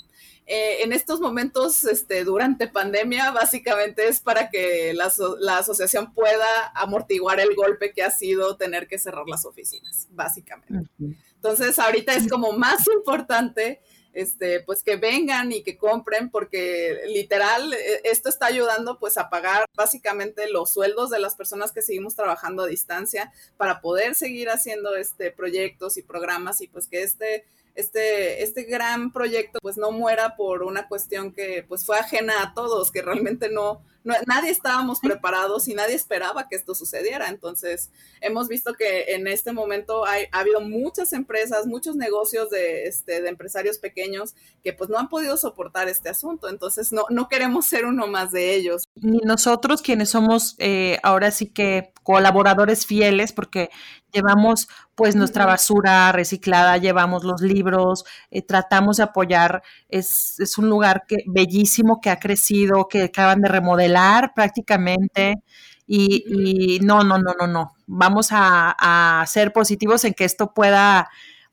Eh, 0.50 0.82
en 0.82 0.94
estos 0.94 1.20
momentos, 1.20 1.84
este, 1.84 2.24
durante 2.24 2.68
pandemia, 2.68 3.32
básicamente 3.32 4.08
es 4.08 4.18
para 4.18 4.48
que 4.48 4.94
la, 4.94 5.12
la, 5.40 5.58
asociación 5.58 6.14
pueda 6.14 6.72
amortiguar 6.74 7.38
el 7.38 7.54
golpe 7.54 7.92
que 7.92 8.02
ha 8.02 8.10
sido 8.10 8.56
tener 8.56 8.88
que 8.88 8.98
cerrar 8.98 9.24
las 9.26 9.44
oficinas, 9.44 10.08
básicamente. 10.10 10.88
Entonces, 11.34 11.78
ahorita 11.78 12.14
es 12.14 12.30
como 12.30 12.52
más 12.52 12.86
importante 12.88 13.82
este, 14.18 14.58
pues 14.60 14.82
que 14.82 14.96
vengan 14.96 15.52
y 15.52 15.62
que 15.62 15.78
compren, 15.78 16.28
porque 16.28 17.02
literal, 17.06 17.72
e, 17.72 18.00
esto 18.04 18.28
está 18.28 18.46
ayudando 18.46 18.98
pues 18.98 19.16
a 19.16 19.30
pagar 19.30 19.64
básicamente 19.76 20.50
los 20.50 20.70
sueldos 20.70 21.10
de 21.10 21.20
las 21.20 21.36
personas 21.36 21.70
que 21.70 21.82
seguimos 21.82 22.16
trabajando 22.16 22.64
a 22.64 22.66
distancia 22.66 23.32
para 23.56 23.80
poder 23.80 24.16
seguir 24.16 24.50
haciendo 24.50 24.96
este 24.96 25.30
proyectos 25.30 25.96
y 25.98 26.02
programas 26.02 26.60
y 26.60 26.66
pues 26.66 26.88
que 26.88 27.02
este 27.04 27.44
este, 27.76 28.42
este 28.42 28.64
gran 28.64 29.12
proyecto 29.12 29.60
pues 29.62 29.76
no 29.76 29.92
muera 29.92 30.34
por 30.34 30.64
una 30.64 30.88
cuestión 30.88 31.32
que 31.32 31.64
pues 31.68 31.86
fue 31.86 31.96
ajena 31.96 32.42
a 32.42 32.52
todos, 32.52 32.90
que 32.90 33.02
realmente 33.02 33.50
no, 33.50 33.84
nadie 34.26 34.50
estábamos 34.50 35.00
preparados 35.00 35.68
y 35.68 35.74
nadie 35.74 35.94
esperaba 35.94 36.48
que 36.48 36.56
esto 36.56 36.74
sucediera. 36.74 37.28
Entonces, 37.28 37.90
hemos 38.20 38.48
visto 38.48 38.74
que 38.74 39.14
en 39.14 39.26
este 39.26 39.52
momento 39.52 40.06
hay, 40.06 40.26
ha 40.32 40.40
habido 40.40 40.60
muchas 40.60 41.12
empresas, 41.12 41.66
muchos 41.66 41.96
negocios 41.96 42.50
de, 42.50 42.84
este, 42.84 43.20
de 43.20 43.28
empresarios 43.28 43.78
pequeños 43.78 44.34
que 44.62 44.72
pues 44.72 44.90
no 44.90 44.98
han 44.98 45.08
podido 45.08 45.36
soportar 45.36 45.88
este 45.88 46.08
asunto. 46.08 46.48
Entonces, 46.48 46.92
no, 46.92 47.04
no 47.10 47.28
queremos 47.28 47.66
ser 47.66 47.86
uno 47.86 48.06
más 48.06 48.32
de 48.32 48.54
ellos. 48.54 48.84
Ni 48.94 49.18
nosotros 49.18 49.82
quienes 49.82 50.10
somos 50.10 50.54
eh, 50.58 50.98
ahora 51.02 51.30
sí 51.30 51.46
que 51.46 51.92
colaboradores 52.02 52.86
fieles, 52.86 53.32
porque 53.32 53.68
llevamos 54.12 54.68
pues 54.94 55.14
nuestra 55.14 55.46
basura 55.46 56.10
reciclada, 56.12 56.76
llevamos 56.78 57.22
los 57.22 57.40
libros, 57.40 58.04
eh, 58.30 58.42
tratamos 58.42 58.96
de 58.96 59.04
apoyar, 59.04 59.62
es, 59.88 60.40
es, 60.40 60.58
un 60.58 60.68
lugar 60.68 61.04
que, 61.06 61.18
bellísimo 61.26 62.00
que 62.00 62.10
ha 62.10 62.18
crecido, 62.18 62.88
que 62.88 63.04
acaban 63.04 63.42
de 63.42 63.48
remodelar 63.48 63.97
prácticamente. 64.34 65.42
Y, 65.86 66.76
y 66.76 66.80
no, 66.80 67.02
no, 67.04 67.18
no, 67.18 67.32
no, 67.38 67.46
no. 67.46 67.72
Vamos 67.86 68.28
a, 68.32 68.74
a, 69.20 69.26
ser 69.26 69.52
positivos 69.52 70.04
en 70.04 70.14
que 70.14 70.24
esto 70.24 70.52
pueda, 70.52 71.08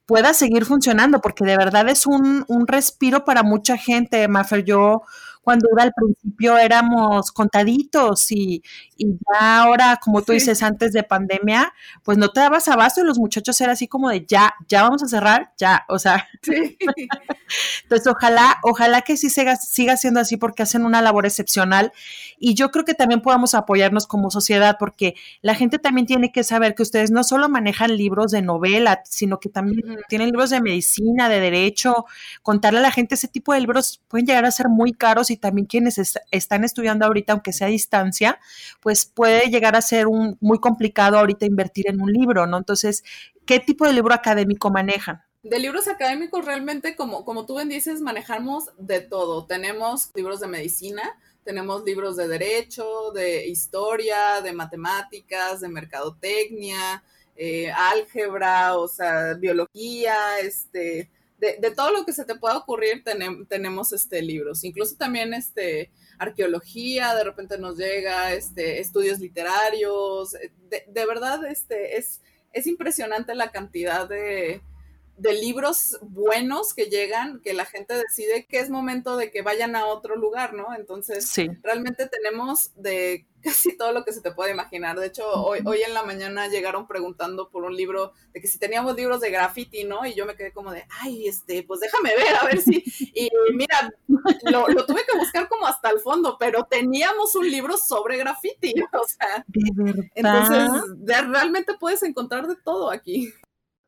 pueda 0.06 0.34
seguir 0.34 0.66
funcionando, 0.66 1.22
porque 1.22 1.46
de 1.46 1.58
verdad 1.58 1.88
es 1.90 2.06
un, 2.06 2.46
un 2.48 2.68
respiro 2.68 3.24
para 3.26 3.44
mucha 3.44 3.78
gente. 3.78 4.28
Maffer, 4.28 4.66
yo 4.66 5.04
cuando 5.46 5.70
iba 5.72 5.84
al 5.84 5.94
principio 5.94 6.58
éramos 6.58 7.32
contaditos 7.32 8.32
y, 8.32 8.64
ya 8.98 9.62
ahora, 9.62 10.00
como 10.02 10.22
tú 10.24 10.32
dices, 10.32 10.64
antes 10.64 10.92
de 10.94 11.04
pandemia, 11.04 11.74
pues 12.04 12.18
no 12.18 12.30
te 12.30 12.40
dabas 12.40 12.68
abasto 12.68 13.02
y 13.02 13.06
los 13.06 13.20
muchachos 13.20 13.60
eran 13.62 13.74
así 13.74 13.88
como 13.88 14.10
de 14.10 14.26
ya, 14.26 14.56
ya 14.68 14.82
vamos 14.84 15.04
a 15.04 15.08
cerrar, 15.08 15.52
ya, 15.58 15.86
o 15.88 16.00
sea. 16.00 16.28
Entonces, 17.84 18.08
ojalá, 18.08 18.58
ojalá 18.64 19.02
que 19.02 19.18
sí 19.18 19.30
siga, 19.30 19.56
siga 19.56 19.98
siendo 19.98 20.20
así 20.20 20.38
porque 20.38 20.64
hacen 20.64 20.86
una 20.86 21.02
labor 21.02 21.26
excepcional 21.26 21.92
y 22.40 22.56
yo 22.56 22.72
creo 22.72 22.86
que 22.86 22.94
también 22.96 23.22
podamos 23.22 23.54
apoyarnos 23.54 24.08
como 24.08 24.32
sociedad 24.32 24.78
porque 24.80 25.16
la 25.42 25.56
gente 25.56 25.78
también 25.78 26.08
tiene 26.08 26.32
que 26.32 26.44
saber 26.44 26.76
que 26.76 26.84
ustedes 26.84 27.12
no 27.12 27.24
solo 27.24 27.50
manejan 27.50 27.96
libros 27.96 28.32
de 28.32 28.42
novela, 28.42 29.02
sino 29.06 29.40
que 29.40 29.50
también 29.50 30.00
tienen 30.10 30.28
libros 30.28 30.50
de 30.50 30.62
medicina, 30.62 31.30
de 31.30 31.40
derecho, 31.40 32.06
contarle 32.42 32.80
a 32.80 32.82
la 32.82 32.92
gente 32.92 33.16
ese 33.16 33.28
tipo 33.28 33.54
de 33.54 33.60
libros 33.60 34.02
pueden 34.08 34.26
llegar 34.26 34.46
a 34.46 34.52
ser 34.52 34.70
muy 34.70 34.94
caros 34.94 35.30
y 35.30 35.36
y 35.36 35.38
también 35.38 35.68
quienes 35.68 36.02
están 36.32 36.64
estudiando 36.64 37.06
ahorita, 37.06 37.34
aunque 37.34 37.54
sea 37.54 37.68
a 37.68 37.70
distancia, 37.70 38.40
pues 38.86 39.08
puede 39.08 39.50
llegar 39.50 39.76
a 39.76 39.82
ser 39.82 40.06
un, 40.06 40.38
muy 40.42 40.60
complicado 40.60 41.18
ahorita 41.18 41.48
invertir 41.48 41.90
en 41.90 42.00
un 42.00 42.14
libro, 42.14 42.46
¿no? 42.46 42.56
Entonces, 42.56 43.04
¿qué 43.44 43.60
tipo 43.60 43.88
de 43.88 43.94
libro 43.94 44.14
académico 44.14 44.70
manejan? 44.70 45.24
De 45.42 45.58
libros 45.58 45.88
académicos 45.88 46.46
realmente, 46.46 46.96
como, 46.96 47.26
como 47.26 47.48
tú 47.48 47.56
bien 47.56 47.68
dices, 47.68 48.00
manejamos 48.02 48.66
de 48.78 49.02
todo. 49.02 49.48
Tenemos 49.48 50.12
libros 50.14 50.40
de 50.40 50.50
medicina, 50.50 51.02
tenemos 51.44 51.84
libros 51.84 52.16
de 52.16 52.28
derecho, 52.28 53.10
de 53.12 53.48
historia, 53.48 54.42
de 54.44 54.54
matemáticas, 54.54 55.62
de 55.62 55.70
mercadotecnia, 55.70 57.04
eh, 57.36 57.72
álgebra, 57.72 58.78
o 58.78 58.88
sea, 58.88 59.34
biología, 59.34 60.16
este, 60.44 61.10
de, 61.38 61.72
todo 61.76 61.92
lo 61.92 62.06
que 62.06 62.14
se 62.14 62.26
te 62.26 62.36
pueda 62.36 62.58
ocurrir 62.58 63.04
tenemos 63.48 63.94
este 63.94 64.22
libros, 64.22 64.64
incluso 64.64 64.96
también 64.96 65.34
este 65.34 65.92
arqueología, 66.18 67.14
de 67.14 67.24
repente 67.24 67.58
nos 67.58 67.78
llega 67.78 68.34
este 68.34 68.80
estudios 68.80 69.20
literarios, 69.20 70.34
eh, 70.36 70.52
de, 70.88 71.06
verdad 71.06 71.46
este 71.46 71.98
es, 71.98 72.22
es 72.54 72.68
impresionante 72.68 73.36
la 73.36 73.52
cantidad 73.52 74.08
de, 74.08 74.62
de 75.18 75.34
libros 75.34 75.98
buenos 76.02 76.74
que 76.74 76.86
llegan, 76.86 77.40
que 77.42 77.54
la 77.54 77.66
gente 77.66 77.94
decide 77.96 78.46
que 78.46 78.60
es 78.60 78.70
momento 78.70 79.16
de 79.16 79.32
que 79.32 79.42
vayan 79.42 79.76
a 79.76 79.86
otro 79.86 80.16
lugar, 80.16 80.54
¿no? 80.54 80.76
Entonces, 80.76 81.34
realmente 81.64 82.08
tenemos 82.08 82.72
de 82.76 83.26
casi 83.46 83.78
todo 83.78 83.92
lo 83.92 84.04
que 84.04 84.12
se 84.12 84.22
te 84.22 84.32
puede 84.32 84.52
imaginar. 84.52 85.00
De 85.00 85.08
hecho, 85.08 85.24
hoy, 85.30 85.60
hoy 85.66 85.82
en 85.84 85.94
la 85.94 86.04
mañana 86.04 86.48
llegaron 86.48 86.88
preguntando 86.88 87.50
por 87.50 87.64
un 87.64 87.76
libro 87.76 88.12
de 88.34 88.42
que 88.42 88.48
si 88.48 88.58
teníamos 88.58 88.96
libros 88.96 89.22
de 89.22 89.30
graffiti, 89.30 89.84
¿no? 89.84 90.06
Y 90.06 90.16
yo 90.16 90.26
me 90.26 90.36
quedé 90.36 90.52
como 90.52 90.72
de, 90.72 90.84
ay, 91.02 91.28
este, 91.28 91.64
pues 91.64 91.80
déjame 91.80 92.16
ver, 92.16 92.36
a 92.36 92.46
ver 92.46 92.62
si. 92.62 92.84
Y 93.18 93.30
mira, 93.54 93.94
lo, 94.52 94.86
tuve 94.86 95.06
que 95.06 95.18
buscar 95.18 95.48
como 95.48 95.68
hasta 95.68 95.90
el 95.90 96.00
fondo, 96.00 96.38
pero 96.38 96.66
teníamos 96.66 97.36
un 97.36 97.50
libro 97.50 97.78
sobre 97.78 98.18
graffiti, 98.18 98.74
o 98.94 99.08
sea. 99.08 99.46
Entonces, 100.16 100.82
realmente 101.06 101.76
puedes 101.80 102.04
encontrar 102.04 102.48
de 102.48 102.56
todo 102.58 102.90
aquí. 102.90 103.32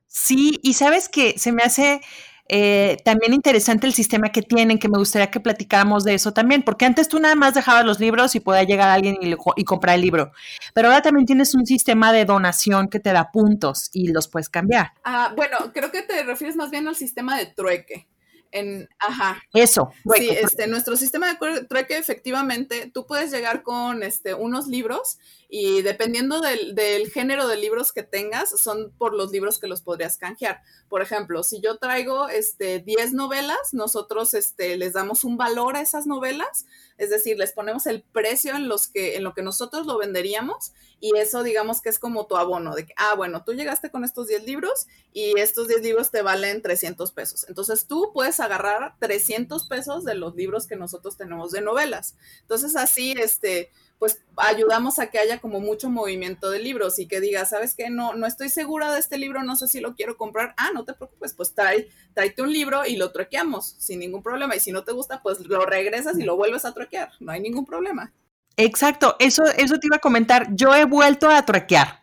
Sí, 0.08 0.60
y 0.64 0.74
sabes 0.74 1.10
que 1.10 1.38
se 1.38 1.52
me 1.52 1.64
hace 1.64 2.02
eh, 2.50 2.98
también 3.04 3.34
interesante 3.34 3.88
el 3.88 3.94
sistema 3.94 4.30
que 4.30 4.42
tienen, 4.42 4.80
que 4.80 4.88
me 4.88 4.98
gustaría 4.98 5.30
que 5.30 5.40
platicáramos 5.40 6.04
de 6.04 6.14
eso 6.14 6.32
también, 6.32 6.64
porque 6.64 6.86
antes 6.86 7.10
tú 7.10 7.20
nada 7.20 7.36
más 7.36 7.54
dejabas 7.54 7.86
los 7.86 8.00
libros 8.00 8.36
y 8.36 8.40
podía 8.40 8.64
llegar 8.64 8.90
alguien 8.90 9.18
y, 9.22 9.36
y, 9.56 9.64
comprar 9.66 9.96
el 9.96 10.02
libro, 10.02 10.32
pero 10.74 10.88
ahora 10.88 11.02
también 11.02 11.26
tienes 11.26 11.54
un 11.56 11.66
sistema 11.66 12.14
de 12.14 12.24
donación 12.24 12.88
que 12.88 13.00
te 13.00 13.12
da 13.12 13.32
puntos 13.32 13.90
y 13.92 14.08
los 14.14 14.30
puedes 14.30 14.50
cambiar. 14.50 14.94
Ah, 15.04 15.34
bueno, 15.36 15.58
creo 15.74 15.92
que 15.92 16.04
te 16.04 16.24
refieres 16.24 16.56
más 16.56 16.72
bien 16.72 16.88
al 16.88 16.96
sistema 16.96 17.38
de 17.38 17.48
trueque. 17.48 18.08
En, 18.51 18.89
ajá. 19.00 19.42
Eso. 19.54 19.92
Sí, 20.16 20.30
este, 20.30 20.68
nuestro 20.68 20.96
sistema 20.96 21.27
de 21.34 21.66
trueque, 21.66 21.98
efectivamente, 21.98 22.92
tú 22.94 23.06
puedes 23.06 23.32
llegar 23.32 23.63
con 23.63 24.04
este, 24.04 24.34
unos 24.34 24.68
libros 24.68 25.20
y 25.50 25.82
dependiendo 25.82 26.42
del, 26.42 26.75
del, 26.75 27.10
género 27.10 27.48
de 27.48 27.58
libros 27.58 27.94
que 27.94 28.04
tengas, 28.04 28.50
son 28.60 28.92
por 28.98 29.13
los 29.13 29.32
libros 29.32 29.60
que 29.60 29.68
los 29.68 29.82
podrías 29.82 30.18
canjear. 30.18 30.62
Por 30.89 31.01
ejemplo, 31.01 31.44
si 31.44 31.62
yo 31.62 31.77
traigo 31.77 32.30
este, 32.30 32.80
10 32.80 33.13
novelas, 33.13 33.74
nosotros 33.74 34.34
este, 34.34 34.77
les 34.77 34.94
damos 34.94 35.24
un 35.24 35.38
valor 35.38 35.75
a 35.77 35.82
esas 35.82 36.06
novelas 36.06 36.66
es 36.98 37.10
decir, 37.10 37.38
les 37.38 37.51
ponemos 37.51 37.86
el 37.86 38.01
precio 38.01 38.56
en, 38.56 38.68
los 38.68 38.88
que, 38.88 39.16
en 39.16 39.24
lo 39.24 39.34
que 39.34 39.42
nosotros 39.42 39.86
lo 39.86 39.98
venderíamos 39.98 40.74
y 41.00 41.16
eso 41.18 41.44
digamos 41.44 41.82
que 41.82 41.89
es 41.89 42.00
como 42.00 42.25
tu 42.25 42.38
abono 42.38 42.74
de 42.75 42.88
que, 42.88 42.94
ah, 42.98 43.13
bueno, 43.16 43.44
tú 43.44 43.54
llegaste 43.54 43.92
con 43.92 44.04
estos 44.04 44.27
10 44.27 44.46
libros 44.46 44.88
y 45.13 45.39
estos 45.39 45.68
10 45.68 45.82
libros 45.84 46.10
te 46.10 46.22
valen 46.22 46.62
300 46.62 47.12
pesos. 47.12 47.46
Entonces 47.48 47.86
tú 47.86 48.12
puedes 48.13 48.39
agarrar 48.39 48.96
300 49.00 49.68
pesos 49.68 50.06
de 50.06 50.16
los 50.16 50.36
libros 50.36 50.66
que 50.66 50.75
nosotros 50.75 51.18
tenemos 51.18 51.51
de 51.51 51.62
novelas. 51.62 52.16
Entonces 52.42 52.75
así, 52.75 53.13
este, 53.18 53.72
pues 54.00 54.20
ayudamos 54.36 55.00
a 55.00 55.08
que 55.08 55.18
haya 55.18 55.39
como 55.39 55.60
mucho 55.60 55.89
movimiento 55.89 56.51
de 56.51 56.60
libros 56.60 57.00
y 57.00 57.08
que 57.08 57.20
digas, 57.20 57.50
¿sabes 57.50 57.74
qué? 57.74 57.89
No, 57.89 58.13
no 58.13 58.27
estoy 58.27 58.50
segura 58.50 58.92
de 58.94 59.00
este 59.00 59.18
libro, 59.18 59.44
no 59.44 59.56
sé 59.56 59.68
si 59.68 59.80
lo 59.80 59.96
quiero 59.96 60.18
comprar. 60.18 60.54
Ah, 60.58 60.70
no 60.74 60.86
te 60.86 60.94
preocupes, 60.94 61.34
pues 61.34 61.56
trae, 61.56 61.89
tráete 62.13 62.44
un 62.44 62.54
libro 62.54 62.86
y 62.86 62.98
lo 62.98 63.12
troqueamos 63.12 63.75
sin 63.80 64.00
ningún 64.00 64.22
problema. 64.22 64.56
Y 64.56 64.60
si 64.60 64.72
no 64.72 64.84
te 64.84 64.92
gusta, 64.92 65.22
pues 65.24 65.39
lo 65.48 65.66
regresas 65.66 66.20
y 66.20 66.24
lo 66.24 66.36
vuelves 66.36 66.66
a 66.66 66.74
troquear. 66.74 67.12
No 67.20 67.32
hay 67.32 67.42
ningún 67.42 67.66
problema. 67.66 68.13
Exacto, 68.56 69.16
eso, 69.20 69.44
eso 69.58 69.77
te 69.80 69.88
iba 69.88 69.98
a 69.98 70.00
comentar. 70.00 70.48
Yo 70.54 70.75
he 70.75 70.86
vuelto 70.86 71.30
a 71.30 71.44
troquear. 71.44 72.01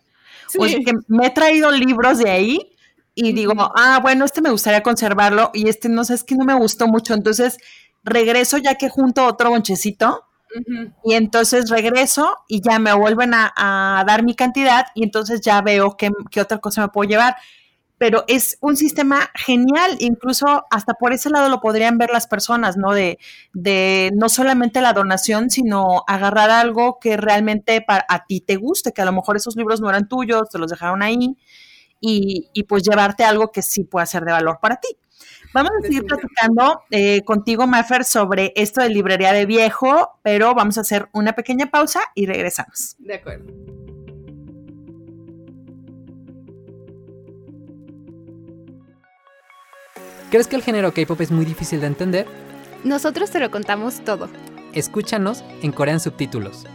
O 0.59 0.69
sea 0.69 0.79
que 0.79 0.93
me 1.09 1.27
he 1.27 1.31
traído 1.31 1.71
libros 1.71 2.19
de 2.19 2.31
ahí 2.31 2.77
y 3.15 3.33
digo, 3.33 3.55
ah, 3.77 3.99
bueno, 4.03 4.25
este 4.25 4.41
me 4.41 4.51
gustaría 4.51 4.83
conservarlo 4.83 5.51
y 5.53 5.69
este 5.69 5.89
no 5.89 6.05
sé, 6.05 6.15
es 6.15 6.25
que 6.25 6.35
no 6.35 6.45
me 6.45 6.55
gustó 6.55 6.87
mucho. 6.87 7.15
Entonces 7.15 7.59
regreso 8.03 8.59
ya 8.59 8.77
que 8.77 8.89
junto 8.89 9.27
otro 9.27 9.51
bonchecito 9.51 10.25
y 11.05 11.15
entonces 11.15 11.71
regreso 11.71 12.39
y 12.49 12.61
ya 12.61 12.79
me 12.79 12.93
vuelven 12.95 13.33
a, 13.35 14.05
dar 14.07 14.25
mi 14.25 14.35
cantidad 14.35 14.87
y 14.95 15.05
entonces 15.05 15.41
ya 15.41 15.61
veo 15.63 15.97
qué, 15.97 16.11
otra 16.41 16.59
cosa 16.59 16.83
me 16.83 16.89
puedo 16.89 17.09
llevar. 17.09 17.37
Pero 17.97 18.25
es 18.27 18.59
un 18.61 18.77
sistema 18.77 19.31
genial, 19.35 19.97
incluso 20.01 20.65
hasta 20.71 20.95
por 20.95 21.13
ese 21.13 21.31
lado 21.31 21.49
lo 21.49 21.61
podrían 21.61 21.97
ver 21.97 22.11
las 22.11 22.27
personas, 22.27 22.77
¿no? 22.77 22.93
De, 22.93 23.19
de 23.53 24.11
no 24.15 24.29
solamente 24.29 24.81
la 24.81 24.93
donación, 24.93 25.49
sino 25.49 26.03
agarrar 26.09 26.51
algo 26.51 26.99
que 27.01 27.17
realmente 27.17 27.81
para, 27.83 28.05
a 28.09 28.27
ti 28.27 28.41
te 28.41 28.57
guste, 28.57 28.93
que 28.93 29.03
a 29.03 29.05
lo 29.05 29.13
mejor 29.13 29.37
esos 29.37 29.55
libros 29.57 29.81
no 29.81 29.89
eran 29.89 30.09
tuyos, 30.09 30.51
te 30.51 30.59
los 30.59 30.71
dejaron 30.71 31.03
ahí, 31.03 31.37
y, 32.01 32.51
y 32.53 32.65
pues 32.65 32.83
llevarte 32.83 33.25
algo 33.25 33.53
que 33.53 33.63
sí 33.63 33.85
pueda 33.85 34.07
ser 34.07 34.25
de 34.25 34.33
valor 34.33 34.59
para 34.61 34.77
ti. 34.77 34.89
Vamos 35.55 35.71
a 35.79 35.83
seguir 35.83 36.05
platicando 36.05 36.83
eh, 36.91 37.23
contigo, 37.23 37.69
Maffer, 37.69 38.05
sobre 38.05 38.53
esto 38.57 38.81
de 38.81 38.89
librería 38.89 39.33
de 39.33 39.47
viejo, 39.47 40.19
pero 40.25 40.53
vamos 40.53 40.79
a 40.79 40.81
hacer 40.81 41.09
una 41.13 41.35
pequeña 41.35 41.67
pausa 41.67 42.01
y 42.17 42.27
regresamos. 42.27 42.97
De 42.99 43.15
acuerdo. 43.15 43.45
¿Crees 50.33 50.49
que 50.49 50.57
el 50.57 50.63
género 50.63 50.93
K-pop 50.93 51.21
es 51.21 51.31
muy 51.31 51.45
difícil 51.45 51.81
de 51.81 51.87
entender? 51.87 52.27
Nosotros 52.83 53.31
te 53.31 53.39
lo 53.39 53.53
contamos 53.53 54.01
todo. 54.01 54.29
Escúchanos 54.73 55.45
en 55.63 55.71
Corean 55.71 56.01
Subtítulos. 56.01 56.67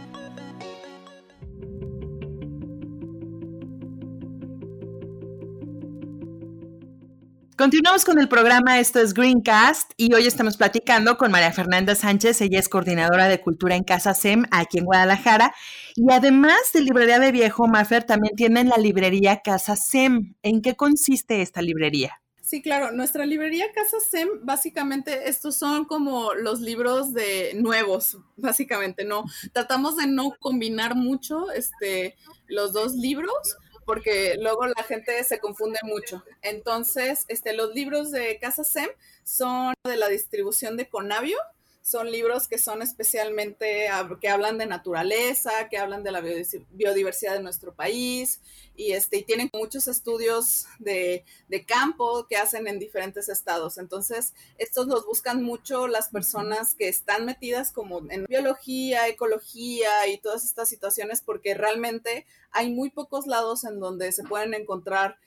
Continuamos 7.60 8.06
con 8.06 8.18
el 8.18 8.26
programa, 8.26 8.80
esto 8.80 9.00
es 9.00 9.12
Greencast 9.12 9.92
y 9.98 10.14
hoy 10.14 10.26
estamos 10.26 10.56
platicando 10.56 11.18
con 11.18 11.30
María 11.30 11.52
Fernanda 11.52 11.94
Sánchez, 11.94 12.40
ella 12.40 12.58
es 12.58 12.70
coordinadora 12.70 13.28
de 13.28 13.42
cultura 13.42 13.76
en 13.76 13.84
Casa 13.84 14.14
SEM 14.14 14.46
aquí 14.50 14.78
en 14.78 14.86
Guadalajara 14.86 15.54
y 15.94 16.10
además 16.10 16.72
de 16.72 16.80
librería 16.80 17.18
de 17.18 17.32
viejo, 17.32 17.68
Mafer 17.68 18.04
también 18.04 18.34
tienen 18.34 18.70
la 18.70 18.78
librería 18.78 19.42
Casa 19.42 19.76
SEM. 19.76 20.36
¿En 20.42 20.62
qué 20.62 20.74
consiste 20.74 21.42
esta 21.42 21.60
librería? 21.60 22.22
Sí, 22.40 22.62
claro, 22.62 22.92
nuestra 22.92 23.26
librería 23.26 23.66
Casa 23.74 23.98
SEM, 24.00 24.28
básicamente 24.42 25.28
estos 25.28 25.54
son 25.54 25.84
como 25.84 26.32
los 26.32 26.62
libros 26.62 27.12
de 27.12 27.52
nuevos, 27.56 28.16
básicamente, 28.38 29.04
¿no? 29.04 29.24
Tratamos 29.52 29.98
de 29.98 30.06
no 30.06 30.32
combinar 30.40 30.94
mucho 30.94 31.50
este, 31.50 32.16
los 32.48 32.72
dos 32.72 32.94
libros, 32.94 33.58
porque 33.90 34.36
luego 34.38 34.66
la 34.66 34.84
gente 34.84 35.24
se 35.24 35.40
confunde 35.40 35.80
mucho. 35.82 36.22
Entonces, 36.42 37.24
este, 37.26 37.54
los 37.54 37.74
libros 37.74 38.12
de 38.12 38.38
Casa 38.38 38.62
SEM 38.62 38.88
son 39.24 39.74
de 39.82 39.96
la 39.96 40.06
distribución 40.06 40.76
de 40.76 40.88
Conavio, 40.88 41.36
son 41.82 42.10
libros 42.10 42.46
que 42.46 42.58
son 42.58 42.82
especialmente, 42.82 43.88
que 44.20 44.28
hablan 44.28 44.58
de 44.58 44.66
naturaleza, 44.66 45.68
que 45.68 45.78
hablan 45.78 46.02
de 46.02 46.12
la 46.12 46.20
biodiversidad 46.20 47.34
de 47.34 47.42
nuestro 47.42 47.74
país 47.74 48.40
y, 48.76 48.92
este, 48.92 49.18
y 49.18 49.22
tienen 49.24 49.50
muchos 49.52 49.88
estudios 49.88 50.66
de, 50.78 51.24
de, 51.48 51.64
campo 51.64 52.26
que 52.28 52.36
hacen 52.36 52.66
en 52.66 52.78
diferentes 52.78 53.28
estados. 53.28 53.78
Entonces, 53.78 54.34
estos 54.58 54.86
los 54.86 55.06
buscan 55.06 55.42
mucho 55.42 55.88
las 55.88 56.08
personas 56.08 56.74
que 56.74 56.88
están 56.88 57.24
metidas 57.24 57.72
como 57.72 58.00
en 58.10 58.24
biología, 58.24 59.08
ecología 59.08 60.06
y 60.08 60.18
todas 60.18 60.44
estas 60.44 60.68
situaciones 60.68 61.22
porque 61.22 61.54
realmente 61.54 62.26
hay 62.50 62.70
muy 62.70 62.90
pocos 62.90 63.26
lados 63.26 63.64
en 63.64 63.80
donde 63.80 64.12
se 64.12 64.24
pueden 64.24 64.54
encontrar 64.54 65.18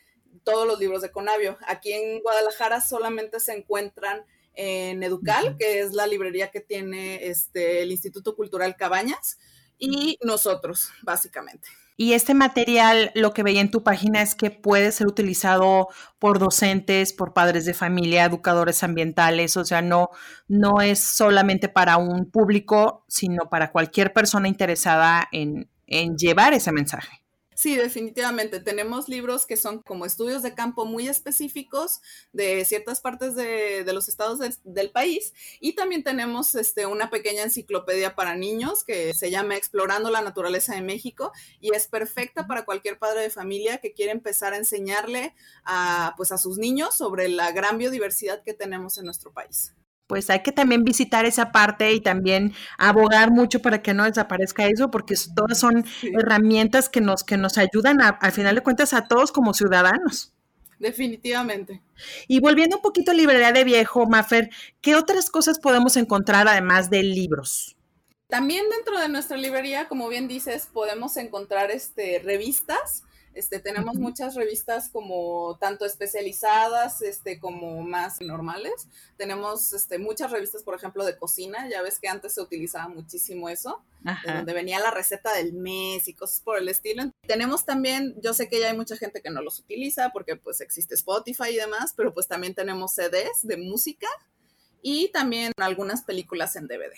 todos 0.44 0.68
los 0.68 0.80
libros 0.80 1.02
de 1.02 1.12
Conavio. 1.12 1.58
Aquí 1.68 1.94
en 1.94 2.22
Guadalajara 2.22 2.82
solamente 2.82 3.40
se 3.40 3.54
encuentran 3.54 4.26
en 4.54 5.04
Educal, 5.04 5.56
que 5.58 5.80
es 5.80 5.94
la 5.94 6.08
librería 6.08 6.52
que 6.52 6.62
tiene 6.62 7.28
este, 7.28 7.82
el 7.82 7.92
Instituto 7.92 8.36
Cultural 8.36 8.76
Cabañas, 8.76 9.38
y 9.78 10.18
nosotros, 10.24 10.90
básicamente. 11.02 11.68
Y 11.96 12.14
este 12.14 12.34
material, 12.34 13.12
lo 13.14 13.34
que 13.34 13.44
veía 13.44 13.62
en 13.62 13.70
tu 13.70 13.84
página 13.84 14.22
es 14.22 14.34
que 14.34 14.50
puede 14.50 14.92
ser 14.92 15.08
utilizado 15.08 15.90
por 16.18 16.40
docentes, 16.40 17.14
por 17.14 17.34
padres 17.34 17.66
de 17.66 17.74
familia, 17.74 18.26
educadores 18.26 18.84
ambientales, 18.84 19.58
o 19.58 19.66
sea, 19.66 19.82
no, 19.82 20.10
no 20.48 20.82
es 20.82 21.00
solamente 21.00 21.70
para 21.70 21.98
un 21.98 22.30
público, 22.32 23.06
sino 23.08 23.50
para 23.50 23.72
cualquier 23.72 24.12
persona 24.12 24.48
interesada 24.48 25.28
en, 25.32 25.70
en 25.86 26.18
llevar 26.18 26.54
ese 26.54 26.72
mensaje. 26.72 27.23
Sí, 27.56 27.76
definitivamente. 27.76 28.60
Tenemos 28.60 29.08
libros 29.08 29.46
que 29.46 29.58
son 29.58 29.82
como 29.82 30.06
estudios 30.06 30.42
de 30.42 30.56
campo 30.56 30.86
muy 30.86 31.08
específicos 31.08 32.02
de 32.32 32.66
ciertas 32.66 33.02
partes 33.02 33.36
de, 33.36 33.84
los 33.94 34.10
estados 34.10 34.40
del 34.64 34.92
país 34.92 35.34
y 35.60 35.74
también 35.74 36.04
tenemos 36.04 36.56
este, 36.56 36.88
una 36.88 37.12
pequeña 37.12 37.44
enciclopedia 37.44 38.16
para 38.16 38.36
niños 38.36 38.84
que 38.84 39.14
se 39.14 39.30
llama 39.30 39.56
Explorando 39.56 40.10
la 40.10 40.22
Naturaleza 40.22 40.74
de 40.74 40.82
México 40.82 41.32
y 41.60 41.76
es 41.76 41.88
perfecta 41.88 42.48
para 42.48 42.66
cualquier 42.66 42.98
padre 42.98 43.22
de 43.22 43.30
familia 43.30 43.78
que 43.78 43.94
quiere 43.94 44.12
empezar 44.12 44.54
a 44.54 44.58
enseñarle 44.58 45.36
a, 45.64 46.16
pues, 46.18 46.32
a 46.32 46.40
sus 46.40 46.58
niños 46.58 46.96
sobre 46.96 47.28
la 47.28 47.52
gran 47.52 47.78
biodiversidad 47.78 48.42
que 48.42 48.54
tenemos 48.54 48.98
en 48.98 49.06
nuestro 49.06 49.32
país 49.32 49.74
pues 50.08 50.30
hay 50.30 50.42
que 50.42 50.52
también 50.52 50.84
visitar 50.84 51.26
esa 51.26 51.52
parte 51.52 51.94
y 51.94 52.02
también 52.02 52.54
abogar 52.78 53.32
mucho 53.32 53.62
para 53.62 53.82
que 53.82 53.94
no 53.94 54.04
desaparezca 54.04 54.66
eso, 54.68 54.92
porque 54.92 55.16
todas 55.36 55.60
son 55.60 55.86
herramientas 56.02 56.90
que 56.90 57.02
nos, 57.02 57.24
que 57.24 57.38
nos 57.38 57.58
ayudan 57.58 58.02
a, 58.02 58.10
al 58.10 58.32
final 58.32 58.56
de 58.56 58.62
cuentas 58.62 58.94
a 58.94 59.08
todos 59.08 59.32
como 59.32 59.54
ciudadanos. 59.54 60.34
Definitivamente. 60.80 61.82
Y 62.28 62.42
volviendo 62.42 62.78
un 62.78 62.82
poquito 62.82 63.12
a 63.12 63.14
librería 63.14 63.54
de 63.54 63.64
viejo, 63.64 64.06
Mafer, 64.06 64.50
¿qué 64.82 64.96
otras 64.96 65.30
cosas 65.30 65.60
podemos 65.60 65.96
encontrar 65.96 66.48
además 66.48 66.90
de 66.90 67.04
libros? 67.04 67.78
También 68.28 68.66
dentro 68.70 69.00
de 69.00 69.10
nuestra 69.10 69.38
librería, 69.38 69.88
como 69.88 70.10
bien 70.10 70.28
dices, 70.28 70.68
podemos 70.74 71.16
encontrar 71.18 71.72
este, 71.72 72.20
revistas 72.20 73.04
este, 73.36 73.60
tenemos 73.60 73.96
muchas 73.96 74.36
revistas 74.36 74.90
como 74.90 75.58
tanto 75.60 75.86
especializadas 75.86 77.02
este, 77.02 77.40
como 77.40 77.82
más 77.82 78.22
normales. 78.22 78.88
Tenemos 79.18 79.74
este, 79.74 79.98
muchas 79.98 80.32
revistas, 80.32 80.64
por 80.64 80.76
ejemplo, 80.76 81.06
de 81.06 81.18
cocina. 81.18 81.68
Ya 81.70 81.82
ves 81.82 82.00
que 82.00 82.08
antes 82.08 82.34
se 82.34 82.42
utilizaba 82.42 82.88
muchísimo 82.90 83.50
eso, 83.50 83.82
donde 84.26 84.54
venía 84.54 84.80
la 84.80 84.92
receta 84.92 85.34
del 85.34 85.54
mes 85.54 86.08
y 86.08 86.14
cosas 86.14 86.40
por 86.42 86.58
el 86.58 86.70
estilo. 86.70 87.04
Tenemos 87.28 87.66
también, 87.66 88.16
yo 88.22 88.34
sé 88.34 88.50
que 88.50 88.60
ya 88.60 88.70
hay 88.70 88.78
mucha 88.78 88.98
gente 88.98 89.22
que 89.22 89.30
no 89.30 89.42
los 89.42 89.60
utiliza 89.60 90.12
porque 90.12 90.36
pues 90.36 90.62
existe 90.62 90.96
Spotify 90.96 91.52
y 91.52 91.58
demás, 91.58 91.94
pero 91.96 92.14
pues 92.14 92.28
también 92.28 92.54
tenemos 92.54 92.94
CDs 92.94 93.42
de 93.44 93.58
música 93.58 94.08
y 94.84 95.10
también 95.12 95.54
algunas 95.58 96.04
películas 96.04 96.56
en 96.58 96.68
DVD. 96.68 96.92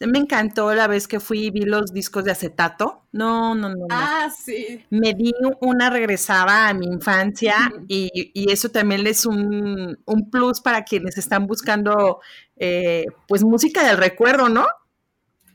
Me 0.00 0.18
encantó 0.18 0.74
la 0.74 0.88
vez 0.88 1.06
que 1.06 1.20
fui 1.20 1.46
y 1.46 1.50
vi 1.50 1.60
los 1.62 1.92
discos 1.92 2.24
de 2.24 2.32
acetato. 2.32 3.04
No, 3.12 3.54
no, 3.54 3.70
no. 3.70 3.86
Ah, 3.88 4.28
sí. 4.36 4.84
Me 4.90 5.14
di 5.14 5.32
una 5.60 5.88
regresada 5.88 6.68
a 6.68 6.74
mi 6.74 6.86
infancia 6.86 7.72
y, 7.86 8.10
y, 8.34 8.52
eso 8.52 8.68
también 8.68 9.06
es 9.06 9.24
un, 9.24 9.98
un, 10.04 10.30
plus 10.30 10.60
para 10.60 10.82
quienes 10.82 11.16
están 11.16 11.46
buscando 11.46 12.20
eh, 12.56 13.06
pues 13.28 13.44
música 13.44 13.86
del 13.86 13.96
recuerdo, 13.96 14.48
¿no? 14.48 14.66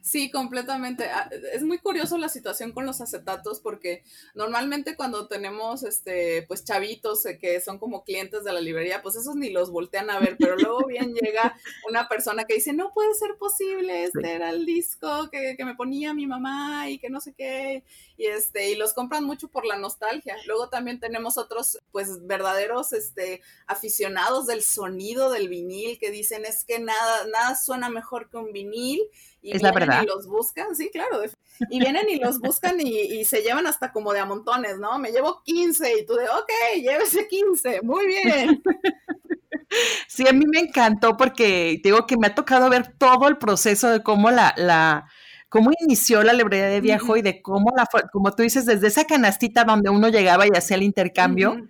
Sí, 0.05 0.29
completamente. 0.29 1.05
Ah, 1.05 1.29
es 1.53 1.63
muy 1.63 1.77
curioso 1.77 2.17
la 2.17 2.27
situación 2.27 2.73
con 2.73 2.85
los 2.85 2.99
acetatos 2.99 3.61
porque 3.61 4.03
normalmente 4.35 4.97
cuando 4.97 5.29
tenemos 5.29 5.83
este 5.83 6.43
pues 6.45 6.65
chavitos 6.65 7.25
eh, 7.25 7.39
que 7.39 7.61
son 7.61 7.79
como 7.79 8.03
clientes 8.03 8.43
de 8.43 8.51
la 8.51 8.59
librería, 8.59 9.01
pues 9.01 9.15
esos 9.15 9.37
ni 9.37 9.49
los 9.49 9.71
voltean 9.71 10.09
a 10.09 10.19
ver, 10.19 10.35
pero 10.37 10.57
luego 10.57 10.85
bien 10.87 11.13
llega 11.21 11.55
una 11.87 12.09
persona 12.09 12.43
que 12.43 12.55
dice, 12.55 12.73
"No 12.73 12.91
puede 12.93 13.13
ser 13.13 13.37
posible, 13.37 14.03
este 14.03 14.33
era 14.33 14.49
el 14.49 14.65
disco 14.65 15.29
que, 15.31 15.55
que 15.55 15.63
me 15.63 15.73
ponía 15.75 16.13
mi 16.13 16.27
mamá 16.27 16.89
y 16.89 16.99
que 16.99 17.09
no 17.09 17.21
sé 17.21 17.33
qué." 17.33 17.85
Y 18.17 18.25
este 18.25 18.71
y 18.71 18.75
los 18.75 18.93
compran 18.93 19.23
mucho 19.23 19.47
por 19.47 19.65
la 19.65 19.77
nostalgia. 19.77 20.35
Luego 20.47 20.67
también 20.67 20.99
tenemos 20.99 21.37
otros 21.37 21.79
pues 21.93 22.27
verdaderos 22.27 22.91
este 22.91 23.41
aficionados 23.67 24.47
del 24.47 24.63
sonido 24.63 25.31
del 25.31 25.47
vinil 25.47 25.97
que 25.97 26.11
dicen, 26.11 26.43
"Es 26.43 26.65
que 26.65 26.79
nada 26.79 27.25
nada 27.27 27.55
suena 27.55 27.87
mejor 27.89 28.29
que 28.29 28.35
un 28.35 28.51
vinil." 28.51 28.99
Y 29.43 29.55
es 29.55 29.61
la 29.61 29.73
verdad. 29.73 30.01
Y 30.03 30.05
los 30.07 30.25
buscan, 30.25 30.73
sí, 30.75 30.89
claro. 30.89 31.21
Y 31.69 31.79
vienen 31.79 32.09
y 32.09 32.17
los 32.17 32.39
buscan 32.39 32.79
y, 32.79 33.25
se 33.25 33.41
llevan 33.41 33.67
hasta 33.67 33.91
como 33.91 34.13
de 34.13 34.19
a 34.19 34.25
montones, 34.25 34.79
¿no? 34.79 34.97
Me 34.99 35.11
llevo 35.11 35.43
15 35.43 35.99
y 35.99 36.05
tú 36.05 36.15
de, 36.15 36.29
ok, 36.29 36.49
llévese 36.81 37.27
15, 37.27 37.81
muy 37.83 38.07
bien. 38.07 38.63
Sí, 40.07 40.27
a 40.27 40.33
mí 40.33 40.45
me 40.45 40.59
encantó 40.59 41.17
porque 41.17 41.81
digo 41.83 42.05
que 42.05 42.15
me 42.15 42.27
ha 42.27 42.35
tocado 42.35 42.69
ver 42.69 42.93
todo 42.97 43.27
el 43.27 43.39
proceso 43.39 43.89
de 43.89 44.03
cómo 44.03 44.29
la, 44.29 44.53
la 44.55 45.09
cómo 45.49 45.71
inició 45.81 46.21
la 46.21 46.33
librería 46.33 46.67
de 46.67 46.79
viejo 46.79 47.17
y 47.17 47.23
de 47.23 47.41
cómo 47.41 47.71
la 47.75 47.87
como 48.11 48.31
tú 48.35 48.43
dices, 48.43 48.67
desde 48.67 48.85
esa 48.85 49.05
canastita 49.05 49.63
donde 49.63 49.89
uno 49.89 50.09
llegaba 50.09 50.45
y 50.45 50.51
hacía 50.55 50.77
el 50.77 50.83
intercambio, 50.83 51.67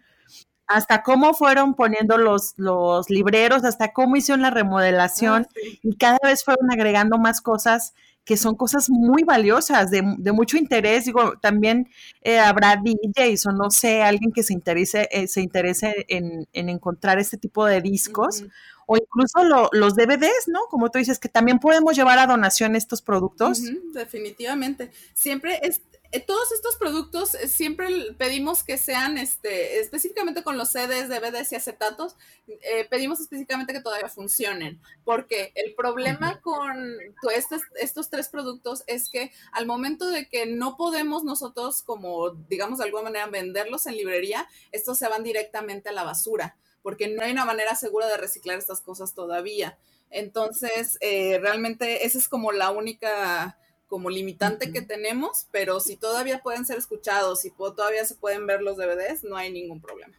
hasta 0.67 1.03
cómo 1.03 1.33
fueron 1.33 1.75
poniendo 1.75 2.17
los, 2.17 2.53
los 2.57 3.09
libreros, 3.09 3.63
hasta 3.63 3.93
cómo 3.93 4.15
hicieron 4.15 4.41
la 4.41 4.49
remodelación 4.49 5.47
ah, 5.49 5.59
y 5.81 5.95
cada 5.97 6.19
vez 6.23 6.43
fueron 6.43 6.71
agregando 6.71 7.17
más 7.17 7.41
cosas 7.41 7.93
que 8.25 8.37
son 8.37 8.55
cosas 8.55 8.89
muy 8.89 9.23
valiosas, 9.23 9.91
de, 9.91 10.01
mucho 10.31 10.57
interés. 10.57 11.05
Digo, 11.05 11.33
también 11.41 11.89
eh, 12.21 12.39
habrá 12.39 12.77
DJs 12.77 13.47
o 13.47 13.51
no 13.51 13.69
sé, 13.69 14.01
alguien 14.01 14.31
que 14.31 14.43
se 14.43 14.53
interese, 14.53 15.09
eh, 15.11 15.27
se 15.27 15.41
interese 15.41 16.05
en, 16.07 16.47
encontrar 16.53 17.19
este 17.19 17.37
tipo 17.37 17.65
de 17.65 17.81
discos. 17.81 18.45
O 18.85 18.97
incluso 18.97 19.43
los 19.71 19.95
DVDs, 19.95 20.47
¿no? 20.47 20.59
Como 20.69 20.89
tú 20.89 20.99
dices, 20.99 21.17
que 21.17 21.29
también 21.29 21.59
podemos 21.59 21.95
llevar 21.95 22.19
a 22.19 22.27
donación 22.27 22.75
estos 22.75 23.01
productos. 23.01 23.61
definitivamente. 23.93 24.91
Siempre 25.13 25.59
es, 25.63 25.81
todos 26.19 26.51
estos 26.51 26.75
productos 26.75 27.33
eh, 27.33 27.47
siempre 27.47 27.87
pedimos 28.17 28.63
que 28.63 28.77
sean, 28.77 29.17
este, 29.17 29.79
específicamente 29.79 30.43
con 30.43 30.57
los 30.57 30.69
CDs, 30.69 31.09
DVDs 31.09 31.51
y 31.51 31.55
acetatos, 31.55 32.15
eh, 32.47 32.85
pedimos 32.89 33.19
específicamente 33.19 33.73
que 33.73 33.81
todavía 33.81 34.09
funcionen, 34.09 34.79
porque 35.05 35.51
el 35.55 35.73
problema 35.73 36.39
con 36.41 36.99
estos, 37.35 37.63
estos 37.79 38.09
tres 38.09 38.29
productos 38.29 38.83
es 38.85 39.09
que 39.09 39.31
al 39.51 39.65
momento 39.65 40.07
de 40.09 40.29
que 40.29 40.45
no 40.45 40.77
podemos 40.77 41.23
nosotros, 41.23 41.81
como 41.81 42.29
digamos 42.47 42.77
de 42.77 42.85
alguna 42.85 43.05
manera, 43.05 43.25
venderlos 43.27 43.87
en 43.87 43.97
librería, 43.97 44.47
estos 44.71 44.99
se 44.99 45.09
van 45.09 45.23
directamente 45.23 45.89
a 45.89 45.93
la 45.93 46.03
basura, 46.03 46.57
porque 46.83 47.07
no 47.07 47.23
hay 47.23 47.31
una 47.31 47.45
manera 47.45 47.75
segura 47.75 48.07
de 48.07 48.17
reciclar 48.17 48.59
estas 48.59 48.81
cosas 48.81 49.15
todavía. 49.15 49.77
Entonces, 50.11 50.99
realmente 51.01 52.05
esa 52.05 52.19
es 52.19 52.27
como 52.27 52.51
la 52.51 52.69
única 52.69 53.57
como 53.93 54.09
limitante 54.09 54.71
que 54.71 54.81
tenemos, 54.81 55.45
pero 55.51 55.79
si 55.79 55.97
todavía 55.97 56.41
pueden 56.41 56.65
ser 56.65 56.79
escuchados, 56.79 57.45
y 57.45 57.51
todavía 57.51 58.03
se 58.05 58.15
pueden 58.15 58.47
ver 58.47 58.63
los 58.63 58.75
DVDs, 58.75 59.23
no 59.23 59.37
hay 59.37 59.51
ningún 59.51 59.79
problema. 59.81 60.15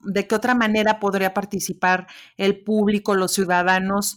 ¿De 0.00 0.26
qué 0.26 0.34
otra 0.34 0.54
manera 0.54 0.98
podría 0.98 1.34
participar 1.34 2.06
el 2.38 2.64
público, 2.64 3.14
los 3.14 3.32
ciudadanos, 3.32 4.16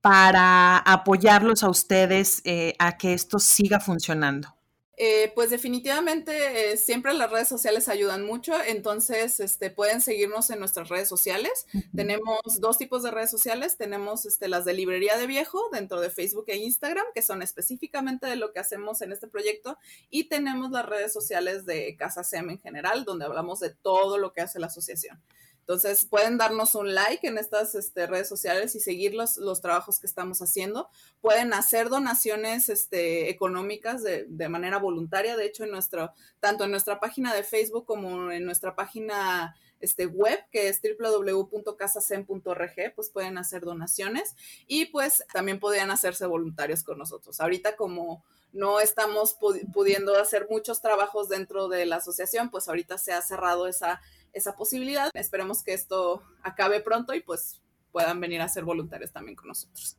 para 0.00 0.78
apoyarlos 0.78 1.62
a 1.62 1.68
ustedes 1.68 2.40
eh, 2.46 2.72
a 2.78 2.96
que 2.96 3.12
esto 3.12 3.38
siga 3.38 3.80
funcionando? 3.80 4.57
Eh, 5.00 5.30
pues 5.36 5.50
definitivamente 5.50 6.72
eh, 6.72 6.76
siempre 6.76 7.14
las 7.14 7.30
redes 7.30 7.46
sociales 7.46 7.88
ayudan 7.88 8.26
mucho, 8.26 8.52
entonces 8.66 9.38
este, 9.38 9.70
pueden 9.70 10.00
seguirnos 10.00 10.50
en 10.50 10.58
nuestras 10.58 10.88
redes 10.88 11.08
sociales. 11.08 11.66
Tenemos 11.94 12.40
dos 12.58 12.78
tipos 12.78 13.04
de 13.04 13.12
redes 13.12 13.30
sociales, 13.30 13.76
tenemos 13.76 14.26
este, 14.26 14.48
las 14.48 14.64
de 14.64 14.72
Librería 14.72 15.16
de 15.16 15.28
Viejo 15.28 15.62
dentro 15.72 16.00
de 16.00 16.10
Facebook 16.10 16.46
e 16.48 16.56
Instagram, 16.56 17.06
que 17.14 17.22
son 17.22 17.42
específicamente 17.42 18.26
de 18.26 18.34
lo 18.34 18.52
que 18.52 18.58
hacemos 18.58 19.00
en 19.00 19.12
este 19.12 19.28
proyecto, 19.28 19.78
y 20.10 20.24
tenemos 20.24 20.72
las 20.72 20.84
redes 20.84 21.12
sociales 21.12 21.64
de 21.64 21.94
Casa 21.96 22.24
SEM 22.24 22.50
en 22.50 22.60
general, 22.60 23.04
donde 23.04 23.24
hablamos 23.24 23.60
de 23.60 23.70
todo 23.70 24.18
lo 24.18 24.32
que 24.32 24.40
hace 24.40 24.58
la 24.58 24.66
asociación. 24.66 25.22
Entonces, 25.68 26.06
pueden 26.06 26.38
darnos 26.38 26.74
un 26.74 26.94
like 26.94 27.28
en 27.28 27.36
estas 27.36 27.74
este, 27.74 28.06
redes 28.06 28.26
sociales 28.26 28.74
y 28.74 28.80
seguir 28.80 29.12
los, 29.12 29.60
trabajos 29.60 30.00
que 30.00 30.06
estamos 30.06 30.40
haciendo. 30.40 30.88
Pueden 31.20 31.52
hacer 31.52 31.90
donaciones 31.90 32.70
este, 32.70 33.28
económicas 33.28 34.02
de, 34.02 34.24
de, 34.28 34.48
manera 34.48 34.78
voluntaria. 34.78 35.36
De 35.36 35.44
hecho, 35.44 35.64
en 35.64 35.70
nuestro, 35.70 36.14
tanto 36.40 36.64
en 36.64 36.70
nuestra 36.70 37.00
página 37.00 37.34
de 37.34 37.42
Facebook 37.42 37.84
como 37.84 38.32
en 38.32 38.46
nuestra 38.46 38.74
página 38.74 39.54
este, 39.80 40.06
web, 40.06 40.42
que 40.50 40.68
es 40.68 40.80
www.casacen.org, 40.80 42.94
pues 42.94 43.10
pueden 43.10 43.36
hacer 43.36 43.60
donaciones 43.60 44.36
y 44.66 44.86
pues 44.86 45.22
también 45.34 45.60
podrían 45.60 45.90
hacerse 45.90 46.24
voluntarios 46.24 46.82
con 46.82 46.96
nosotros. 46.96 47.40
Ahorita 47.40 47.76
como 47.76 48.24
no 48.52 48.80
estamos 48.80 49.36
pudiendo 49.74 50.16
hacer 50.16 50.46
muchos 50.48 50.80
trabajos 50.80 51.28
dentro 51.28 51.68
de 51.68 51.84
la 51.84 51.96
asociación, 51.96 52.50
pues 52.50 52.68
ahorita 52.68 52.96
se 52.96 53.12
ha 53.12 53.20
cerrado 53.20 53.66
esa 53.66 54.00
esa 54.32 54.56
posibilidad. 54.56 55.10
Esperemos 55.14 55.62
que 55.62 55.74
esto 55.74 56.22
acabe 56.42 56.80
pronto 56.80 57.14
y 57.14 57.20
pues 57.20 57.60
puedan 57.92 58.20
venir 58.20 58.40
a 58.40 58.48
ser 58.48 58.64
voluntarios 58.64 59.12
también 59.12 59.36
con 59.36 59.48
nosotros. 59.48 59.96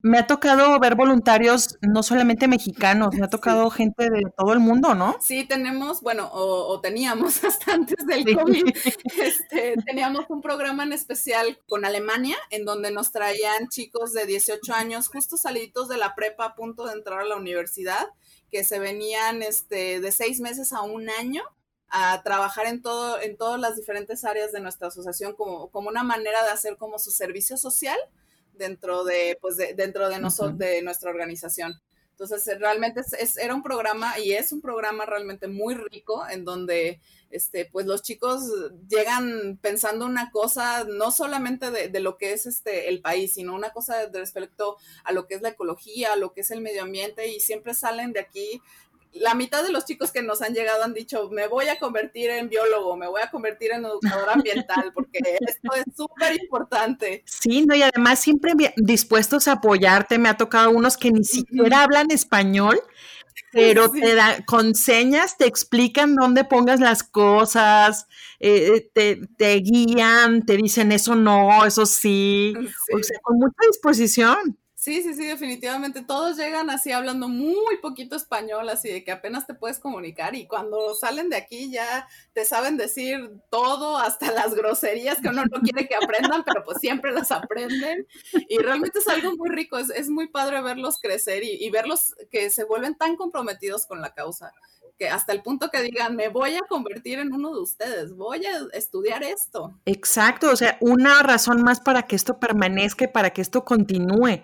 Me 0.00 0.18
ha 0.18 0.26
tocado 0.26 0.78
ver 0.78 0.94
voluntarios 0.94 1.78
no 1.80 2.02
solamente 2.02 2.46
mexicanos, 2.46 3.14
me 3.14 3.24
ha 3.24 3.30
tocado 3.30 3.70
gente 3.70 4.08
de 4.10 4.22
todo 4.36 4.52
el 4.52 4.60
mundo, 4.60 4.94
¿no? 4.94 5.16
Sí, 5.20 5.44
tenemos, 5.44 6.00
bueno, 6.00 6.28
o, 6.32 6.80
teníamos 6.80 7.42
hasta 7.44 7.72
antes 7.72 8.06
del 8.06 8.36
COVID, 8.36 8.66
este, 9.20 9.74
teníamos 9.84 10.26
un 10.28 10.42
programa 10.42 10.84
en 10.84 10.92
especial 10.92 11.58
con 11.68 11.84
Alemania, 11.84 12.36
en 12.50 12.64
donde 12.64 12.90
nos 12.90 13.10
traían 13.10 13.68
chicos 13.68 14.12
de 14.12 14.26
18 14.26 14.74
años, 14.74 15.08
justo 15.08 15.36
saliditos 15.36 15.88
de 15.88 15.96
la 15.96 16.14
prepa 16.14 16.44
a 16.46 16.54
punto 16.54 16.86
de 16.86 16.92
entrar 16.92 17.20
a 17.20 17.24
la 17.24 17.36
universidad, 17.36 18.06
que 18.50 18.62
se 18.64 18.78
venían 18.78 19.42
este, 19.42 20.00
de 20.00 20.12
seis 20.12 20.40
meses 20.40 20.72
a 20.72 20.82
un 20.82 21.10
año 21.10 21.42
a 21.88 22.22
trabajar 22.22 22.66
en 22.66 22.82
todo, 22.82 23.20
en 23.20 23.36
todas 23.36 23.60
las 23.60 23.76
diferentes 23.76 24.24
áreas 24.24 24.52
de 24.52 24.60
nuestra 24.60 24.88
asociación 24.88 25.34
como, 25.34 25.70
como 25.70 25.88
una 25.88 26.02
manera 26.02 26.42
de 26.42 26.50
hacer 26.50 26.76
como 26.76 26.98
su 26.98 27.10
servicio 27.10 27.56
social 27.56 27.98
dentro 28.54 29.04
de, 29.04 29.38
pues 29.40 29.56
dentro 29.56 30.08
de, 30.08 30.18
nosotros, 30.18 30.58
de 30.58 30.82
nuestra 30.82 31.10
organización. 31.10 31.80
Entonces, 32.18 32.48
eh, 32.48 32.58
realmente 32.58 33.02
es, 33.18 33.36
era 33.36 33.54
un 33.54 33.62
programa 33.62 34.18
y 34.18 34.32
es 34.32 34.50
un 34.50 34.62
programa 34.62 35.04
realmente 35.04 35.48
muy 35.48 35.74
rico 35.74 36.26
en 36.26 36.46
donde, 36.46 36.98
este, 37.30 37.66
pues 37.66 37.84
los 37.84 38.00
chicos 38.00 38.42
llegan 38.88 39.58
pensando 39.60 40.06
una 40.06 40.30
cosa 40.30 40.84
no 40.84 41.10
solamente 41.10 41.70
de, 41.70 41.88
de, 41.88 42.00
lo 42.00 42.16
que 42.16 42.32
es 42.32 42.46
este, 42.46 42.88
el 42.88 43.02
país, 43.02 43.34
sino 43.34 43.54
una 43.54 43.70
cosa 43.70 44.06
respecto 44.10 44.78
a 45.04 45.12
lo 45.12 45.26
que 45.26 45.34
es 45.34 45.42
la 45.42 45.50
ecología, 45.50 46.14
a 46.14 46.16
lo 46.16 46.32
que 46.32 46.40
es 46.40 46.50
el 46.50 46.62
medio 46.62 46.84
ambiente 46.84 47.28
y 47.28 47.40
siempre 47.40 47.74
salen 47.74 48.14
de 48.14 48.20
aquí 48.20 48.62
la 49.20 49.34
mitad 49.34 49.62
de 49.62 49.70
los 49.70 49.84
chicos 49.84 50.10
que 50.10 50.22
nos 50.22 50.42
han 50.42 50.54
llegado 50.54 50.82
han 50.84 50.94
dicho, 50.94 51.28
me 51.30 51.46
voy 51.46 51.68
a 51.68 51.78
convertir 51.78 52.30
en 52.30 52.48
biólogo, 52.48 52.96
me 52.96 53.08
voy 53.08 53.22
a 53.22 53.30
convertir 53.30 53.72
en 53.72 53.84
educador 53.84 54.30
ambiental, 54.30 54.92
porque 54.94 55.18
esto 55.40 55.74
es 55.74 55.84
súper 55.96 56.34
importante. 56.40 57.22
Sí, 57.26 57.64
no, 57.66 57.74
y 57.74 57.82
además 57.82 58.20
siempre 58.20 58.52
dispuestos 58.76 59.48
a 59.48 59.52
apoyarte. 59.52 60.18
Me 60.18 60.28
ha 60.28 60.36
tocado 60.36 60.70
unos 60.70 60.96
que 60.96 61.10
ni 61.10 61.24
siquiera 61.24 61.82
hablan 61.82 62.10
español, 62.10 62.80
pero 63.52 63.90
te 63.90 64.14
da, 64.14 64.44
con 64.44 64.74
señas 64.74 65.36
te 65.38 65.46
explican 65.46 66.14
dónde 66.14 66.44
pongas 66.44 66.80
las 66.80 67.02
cosas, 67.02 68.06
eh, 68.40 68.90
te, 68.92 69.20
te, 69.36 69.54
guían, 69.56 70.44
te 70.44 70.56
dicen 70.56 70.92
eso 70.92 71.14
no, 71.14 71.64
eso 71.64 71.86
sí, 71.86 72.54
o 72.92 73.02
sea, 73.02 73.18
con 73.22 73.38
mucha 73.38 73.56
disposición. 73.66 74.58
Sí, 74.86 75.02
sí, 75.02 75.14
sí, 75.14 75.26
definitivamente. 75.26 76.04
Todos 76.04 76.36
llegan 76.36 76.70
así 76.70 76.92
hablando 76.92 77.26
muy 77.26 77.78
poquito 77.78 78.14
español, 78.14 78.68
así 78.68 78.88
de 78.88 79.02
que 79.02 79.10
apenas 79.10 79.44
te 79.44 79.52
puedes 79.52 79.80
comunicar 79.80 80.36
y 80.36 80.46
cuando 80.46 80.94
salen 80.94 81.28
de 81.28 81.34
aquí 81.34 81.72
ya 81.72 82.06
te 82.34 82.44
saben 82.44 82.76
decir 82.76 83.32
todo, 83.50 83.98
hasta 83.98 84.30
las 84.30 84.54
groserías 84.54 85.20
que 85.20 85.30
uno 85.30 85.42
no 85.44 85.60
quiere 85.60 85.88
que 85.88 85.96
aprendan, 85.96 86.44
pero 86.44 86.62
pues 86.62 86.78
siempre 86.78 87.10
las 87.10 87.32
aprenden. 87.32 88.06
Y 88.48 88.58
realmente 88.58 89.00
es 89.00 89.08
algo 89.08 89.34
muy 89.34 89.48
rico, 89.48 89.76
es, 89.76 90.08
muy 90.08 90.28
padre 90.28 90.62
verlos 90.62 91.00
crecer 91.00 91.42
y, 91.42 91.64
y 91.64 91.68
verlos 91.70 92.14
que 92.30 92.48
se 92.50 92.62
vuelven 92.62 92.94
tan 92.94 93.16
comprometidos 93.16 93.86
con 93.86 94.00
la 94.00 94.14
causa 94.14 94.52
que 94.98 95.08
hasta 95.08 95.32
el 95.32 95.42
punto 95.42 95.70
que 95.70 95.82
digan, 95.82 96.16
me 96.16 96.28
voy 96.28 96.54
a 96.54 96.62
convertir 96.68 97.18
en 97.18 97.32
uno 97.32 97.54
de 97.54 97.60
ustedes, 97.60 98.14
voy 98.14 98.44
a 98.46 98.66
estudiar 98.72 99.22
esto. 99.22 99.74
Exacto, 99.84 100.50
o 100.50 100.56
sea, 100.56 100.78
una 100.80 101.22
razón 101.22 101.62
más 101.62 101.80
para 101.80 102.02
que 102.02 102.16
esto 102.16 102.38
permanezca 102.38 103.06
para 103.12 103.30
que 103.30 103.42
esto 103.42 103.64
continúe. 103.64 104.42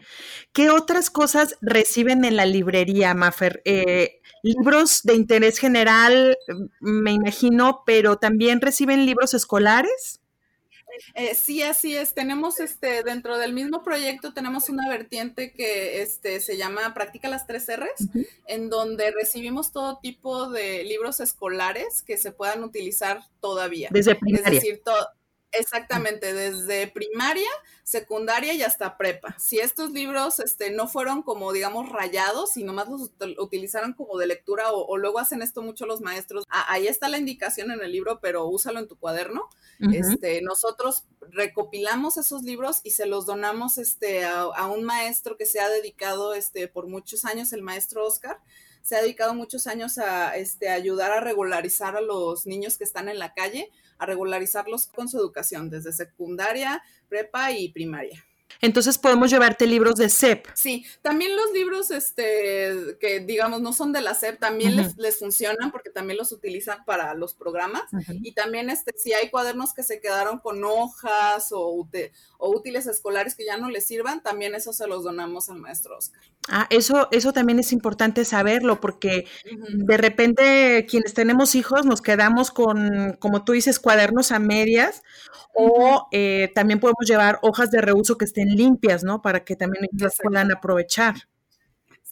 ¿Qué 0.52 0.70
otras 0.70 1.10
cosas 1.10 1.56
reciben 1.60 2.24
en 2.24 2.36
la 2.36 2.46
librería, 2.46 3.14
Maffer? 3.14 3.62
Eh, 3.64 4.20
libros 4.42 5.02
de 5.04 5.14
interés 5.14 5.58
general, 5.58 6.36
me 6.80 7.12
imagino, 7.12 7.82
pero 7.86 8.16
también 8.16 8.60
reciben 8.60 9.06
libros 9.06 9.34
escolares. 9.34 10.21
Eh, 11.14 11.34
sí, 11.34 11.62
así 11.62 11.96
es. 11.96 12.14
Tenemos 12.14 12.60
este, 12.60 13.02
dentro 13.02 13.38
del 13.38 13.52
mismo 13.52 13.82
proyecto, 13.82 14.32
tenemos 14.32 14.68
una 14.68 14.88
vertiente 14.88 15.52
que 15.52 16.02
este, 16.02 16.40
se 16.40 16.56
llama 16.56 16.94
Practica 16.94 17.28
las 17.28 17.46
tres 17.46 17.66
R's, 17.68 18.08
en 18.46 18.70
donde 18.70 19.10
recibimos 19.10 19.72
todo 19.72 19.98
tipo 19.98 20.50
de 20.50 20.84
libros 20.84 21.20
escolares 21.20 22.02
que 22.02 22.16
se 22.16 22.32
puedan 22.32 22.64
utilizar 22.64 23.22
todavía. 23.40 23.88
Desde 23.92 24.14
primaria. 24.14 24.46
Es 24.48 24.54
decir, 24.54 24.82
todo 24.84 25.08
Exactamente, 25.52 26.32
desde 26.32 26.86
primaria, 26.86 27.48
secundaria 27.82 28.54
y 28.54 28.62
hasta 28.62 28.96
prepa. 28.96 29.36
Si 29.38 29.58
estos 29.58 29.90
libros 29.90 30.40
este, 30.40 30.70
no 30.70 30.88
fueron 30.88 31.22
como, 31.22 31.52
digamos, 31.52 31.90
rayados 31.90 32.56
y 32.56 32.64
nomás 32.64 32.88
los 32.88 33.10
utilizaron 33.38 33.92
como 33.92 34.16
de 34.18 34.26
lectura 34.26 34.72
o, 34.72 34.96
luego 34.96 35.18
hacen 35.18 35.42
esto 35.42 35.60
mucho 35.60 35.84
los 35.84 36.00
maestros, 36.00 36.44
ahí 36.48 36.86
está 36.86 37.08
la 37.08 37.18
indicación 37.18 37.70
en 37.70 37.82
el 37.82 37.92
libro, 37.92 38.20
pero 38.20 38.46
úsalo 38.46 38.78
en 38.78 38.88
tu 38.88 38.96
cuaderno. 38.96 39.48
este, 39.92 40.40
nosotros 40.42 41.04
recopilamos 41.20 42.16
esos 42.16 42.42
libros 42.42 42.80
y 42.82 42.92
se 42.92 43.04
los 43.04 43.26
donamos 43.26 43.78
este, 43.78 44.24
a, 44.24 44.42
a, 44.42 44.66
un 44.68 44.84
maestro 44.84 45.36
que 45.36 45.44
se 45.44 45.60
ha 45.60 45.68
dedicado 45.68 46.34
este, 46.34 46.68
por 46.68 46.86
muchos 46.86 47.24
años, 47.24 47.52
el 47.52 47.62
maestro 47.62 48.06
Oscar 48.06 48.40
se 48.82 48.96
ha 48.96 49.00
dedicado 49.00 49.34
muchos 49.34 49.66
años 49.66 49.98
a 49.98 50.36
este, 50.36 50.68
ayudar 50.68 51.12
a 51.12 51.20
regularizar 51.20 51.96
a 51.96 52.00
los 52.00 52.46
niños 52.46 52.76
que 52.76 52.84
están 52.84 53.08
en 53.08 53.18
la 53.18 53.32
calle 53.32 53.70
a 54.02 54.06
regularizarlos 54.06 54.86
con 54.86 55.08
su 55.08 55.16
educación 55.16 55.70
desde 55.70 55.92
secundaria, 55.92 56.82
prepa 57.08 57.52
y 57.52 57.68
primaria. 57.68 58.24
Entonces 58.60 58.98
podemos 58.98 59.30
llevarte 59.30 59.66
libros 59.66 59.96
de 59.96 60.08
SEP. 60.08 60.46
Sí, 60.54 60.84
también 61.02 61.34
los 61.36 61.52
libros 61.52 61.90
este, 61.90 62.96
que 63.00 63.20
digamos 63.20 63.60
no 63.60 63.72
son 63.72 63.92
de 63.92 64.00
la 64.00 64.14
SEP 64.14 64.38
también 64.38 64.76
les, 64.96 65.18
funcionan 65.18 65.70
porque 65.70 65.90
también 65.90 66.18
los 66.18 66.32
utilizan 66.32 66.84
para 66.84 67.14
los 67.14 67.34
programas. 67.34 67.84
Y 68.22 68.32
también 68.32 68.70
este, 68.70 68.92
si 68.96 69.12
hay 69.12 69.30
cuadernos 69.30 69.74
que 69.74 69.82
se 69.82 70.00
quedaron 70.00 70.38
con 70.38 70.64
hojas 70.64 71.52
o, 71.52 71.86
o 72.38 72.50
útiles 72.50 72.86
escolares 72.86 73.34
que 73.34 73.44
ya 73.44 73.56
no 73.56 73.70
les 73.70 73.86
sirvan, 73.86 74.22
también 74.22 74.54
eso 74.54 74.72
se 74.72 74.86
los 74.86 75.04
donamos 75.04 75.48
al 75.48 75.58
maestro 75.58 75.96
Oscar. 75.96 76.20
Ah, 76.48 76.66
eso, 76.70 77.08
eso 77.12 77.32
también 77.32 77.60
es 77.60 77.72
importante 77.72 78.24
saberlo 78.24 78.80
porque 78.80 79.26
de 79.44 79.96
repente 79.96 80.86
quienes 80.88 81.14
tenemos 81.14 81.54
hijos 81.54 81.86
nos 81.86 82.02
quedamos 82.02 82.50
con, 82.50 83.16
como 83.20 83.44
tú 83.44 83.52
dices, 83.52 83.78
cuadernos 83.78 84.32
a 84.32 84.38
medias 84.38 85.02
o 85.54 86.08
eh, 86.12 86.50
también 86.54 86.80
podemos 86.80 87.06
llevar 87.06 87.38
hojas 87.42 87.70
de 87.70 87.80
reuso 87.80 88.16
que 88.16 88.24
estén 88.24 88.41
limpias, 88.48 89.04
¿no? 89.04 89.22
Para 89.22 89.44
que 89.44 89.56
también 89.56 89.86
ellos 89.92 90.14
puedan 90.22 90.52
aprovechar. 90.52 91.14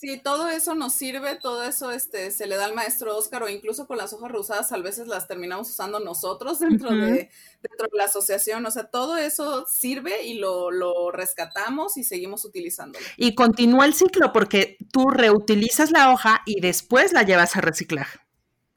Sí, 0.01 0.19
todo 0.19 0.49
eso 0.49 0.75
nos 0.75 0.95
sirve, 0.95 1.37
todo 1.37 1.63
eso 1.63 1.91
este, 1.91 2.31
se 2.31 2.47
le 2.47 2.57
da 2.57 2.65
al 2.65 2.75
maestro 2.75 3.15
Oscar 3.19 3.43
o 3.43 3.51
incluso 3.51 3.87
con 3.87 3.99
las 3.99 4.15
hojas 4.15 4.31
reusadas 4.31 4.73
a 4.73 4.79
veces 4.79 5.09
las 5.09 5.29
terminamos 5.29 5.69
usando 5.69 6.01
nosotros 6.01 6.59
dentro, 6.59 6.89
de, 6.91 7.29
dentro 7.61 7.87
de 7.93 7.99
la 7.99 8.05
asociación. 8.05 8.65
O 8.65 8.71
sea, 8.71 8.85
todo 8.85 9.19
eso 9.19 9.67
sirve 9.69 10.23
y 10.25 10.39
lo, 10.39 10.71
lo 10.71 11.11
rescatamos 11.11 11.99
y 11.99 12.05
seguimos 12.05 12.47
utilizándolo. 12.47 13.05
Y 13.19 13.35
continúa 13.35 13.85
el 13.85 13.93
ciclo 13.93 14.33
porque 14.33 14.79
tú 14.91 15.11
reutilizas 15.11 15.91
la 15.91 16.11
hoja 16.11 16.41
y 16.47 16.63
después 16.63 17.13
la 17.13 17.23
llevas 17.23 17.57
a 17.57 17.61
reciclar. 17.61 18.07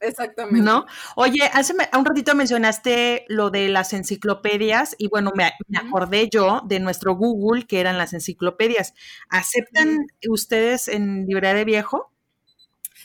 Exactamente. 0.03 0.61
¿No? 0.61 0.85
Oye, 1.15 1.43
hace 1.53 1.73
un 1.97 2.05
ratito 2.05 2.35
mencionaste 2.35 3.25
lo 3.29 3.49
de 3.49 3.69
las 3.69 3.93
enciclopedias 3.93 4.95
y 4.97 5.07
bueno, 5.07 5.31
me, 5.35 5.51
acordé 5.77 6.29
yo 6.29 6.61
de 6.65 6.79
nuestro 6.79 7.15
Google 7.15 7.65
que 7.65 7.79
eran 7.79 7.97
las 7.97 8.13
enciclopedias. 8.13 8.93
¿Aceptan 9.29 10.07
ustedes 10.29 10.87
en 10.87 11.25
librería 11.25 11.53
de 11.53 11.65
viejo? 11.65 12.11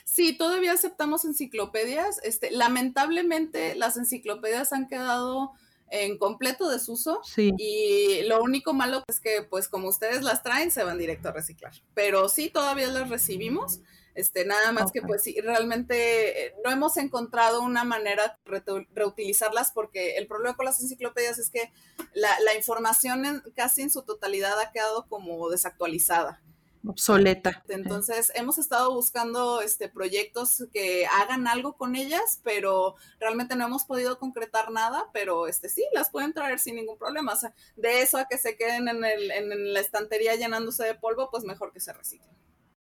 Sí, 0.05 0.37
todavía 0.37 0.73
aceptamos 0.73 1.25
enciclopedias. 1.25 2.21
Este, 2.25 2.51
lamentablemente 2.51 3.77
las 3.77 3.97
enciclopedias 3.97 4.73
han 4.73 4.89
quedado 4.89 5.53
en 5.91 6.19
completo 6.19 6.69
desuso 6.69 7.21
sí. 7.25 7.53
y 7.57 8.23
lo 8.25 8.43
único 8.43 8.75
malo 8.75 9.03
es 9.09 9.21
que 9.21 9.43
pues 9.49 9.69
como 9.69 9.89
ustedes 9.89 10.23
las 10.23 10.43
traen 10.43 10.71
se 10.71 10.83
van 10.85 10.99
directo 10.99 11.29
a 11.29 11.33
reciclar. 11.33 11.73
Pero 11.95 12.29
sí, 12.29 12.51
todavía 12.51 12.89
las 12.89 13.09
recibimos. 13.09 13.81
Este, 14.19 14.45
nada 14.45 14.73
más 14.73 14.91
que 14.91 15.01
pues 15.01 15.23
sí, 15.23 15.41
realmente 15.41 16.47
eh, 16.47 16.55
no 16.65 16.73
hemos 16.73 16.97
encontrado 16.97 17.63
una 17.63 17.85
manera 17.85 18.37
de 18.47 18.87
reutilizarlas 18.93 19.71
porque 19.71 20.17
el 20.17 20.27
problema 20.27 20.57
con 20.57 20.67
las 20.67 20.83
enciclopedias 20.83 21.39
es 21.39 21.51
que 21.51 21.71
la, 22.15 22.53
información 22.57 23.45
casi 23.55 23.83
en 23.83 23.91
su 23.91 24.03
totalidad 24.03 24.59
ha 24.59 24.73
quedado 24.73 25.07
como 25.07 25.49
desactualizada. 25.51 26.43
Obsoleta. 26.85 27.63
Entonces, 27.69 28.33
hemos 28.35 28.59
estado 28.59 28.93
buscando 28.93 29.61
este, 29.61 29.89
proyectos 29.89 30.65
que 30.73 31.07
hagan 31.07 31.47
algo 31.47 31.77
con 31.77 31.95
ellas, 31.95 32.41
pero 32.43 32.97
realmente 33.21 33.55
no 33.55 33.67
hemos 33.67 33.85
podido 33.85 34.19
concretar 34.19 34.73
nada, 34.73 35.11
pero 35.13 35.47
este, 35.47 35.69
sí, 35.69 35.85
las 35.93 36.11
pueden 36.11 36.33
traer 36.33 36.59
sin 36.59 36.75
ningún 36.75 36.99
problema. 36.99 37.35
O 37.35 37.37
sea, 37.37 37.55
de 37.77 38.03
eso 38.03 38.19
a 38.19 38.27
que 38.27 38.37
se 38.37 38.57
queden 38.57 38.89
en, 38.89 39.05
el, 39.05 39.31
en 39.31 39.73
la 39.73 39.79
estantería 39.79 40.35
llenándose 40.35 40.83
de 40.83 40.97
polvo, 40.97 41.31
pues 41.31 41.45
mejor 41.45 41.73
que 41.73 41.79
se 41.79 41.93
reciclen. 41.93 42.48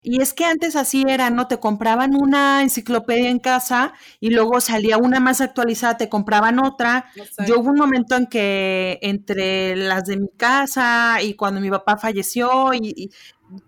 Y 0.06 0.20
es 0.20 0.34
que 0.34 0.44
antes 0.44 0.76
así 0.76 1.02
era, 1.08 1.30
¿no? 1.30 1.48
Te 1.48 1.58
compraban 1.58 2.14
una 2.14 2.60
enciclopedia 2.60 3.30
en 3.30 3.38
casa 3.38 3.94
y 4.20 4.28
luego 4.30 4.60
salía 4.60 4.98
una 4.98 5.18
más 5.18 5.40
actualizada, 5.40 5.96
te 5.96 6.10
compraban 6.10 6.58
otra. 6.58 7.06
Yo 7.46 7.58
hubo 7.58 7.70
un 7.70 7.78
momento 7.78 8.14
en 8.14 8.26
que 8.26 8.98
entre 9.00 9.74
las 9.76 10.04
de 10.04 10.18
mi 10.18 10.28
casa 10.36 11.22
y 11.22 11.34
cuando 11.34 11.62
mi 11.62 11.70
papá 11.70 11.96
falleció 11.96 12.74
y, 12.74 13.10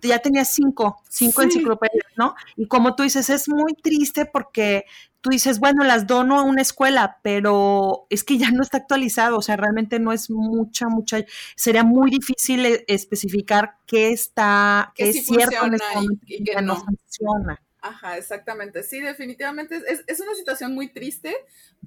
ya 0.02 0.18
tenía 0.18 0.44
cinco, 0.44 1.02
cinco 1.08 1.42
enciclopedias, 1.42 2.06
¿no? 2.16 2.34
Y 2.56 2.66
como 2.66 2.94
tú 2.94 3.02
dices, 3.02 3.30
es 3.30 3.48
muy 3.48 3.74
triste 3.74 4.26
porque 4.26 4.84
tú 5.20 5.30
dices, 5.30 5.58
bueno, 5.58 5.82
las 5.84 6.06
dono 6.06 6.38
a 6.38 6.42
una 6.42 6.62
escuela, 6.62 7.18
pero 7.22 8.06
es 8.10 8.22
que 8.22 8.38
ya 8.38 8.50
no 8.50 8.62
está 8.62 8.78
actualizado, 8.78 9.38
o 9.38 9.42
sea, 9.42 9.56
realmente 9.56 9.98
no 9.98 10.12
es 10.12 10.30
mucha, 10.30 10.86
mucha, 10.88 11.18
sería 11.56 11.82
muy 11.82 12.10
difícil 12.10 12.64
e, 12.64 12.84
especificar 12.86 13.78
qué 13.86 14.10
está, 14.10 14.92
qué 14.94 15.10
es 15.10 15.26
cierto 15.26 15.66
en 15.66 15.74
este 15.74 15.86
y, 16.26 16.44
que 16.44 16.62
no. 16.62 16.76
funciona. 16.76 17.60
Ajá, 17.88 18.16
exactamente. 18.16 18.83
Sí, 18.83 19.01
definitivamente 19.01 19.81
es, 20.07 20.20
una 20.20 20.35
situación 20.35 20.75
muy 20.75 20.88
triste, 20.88 21.35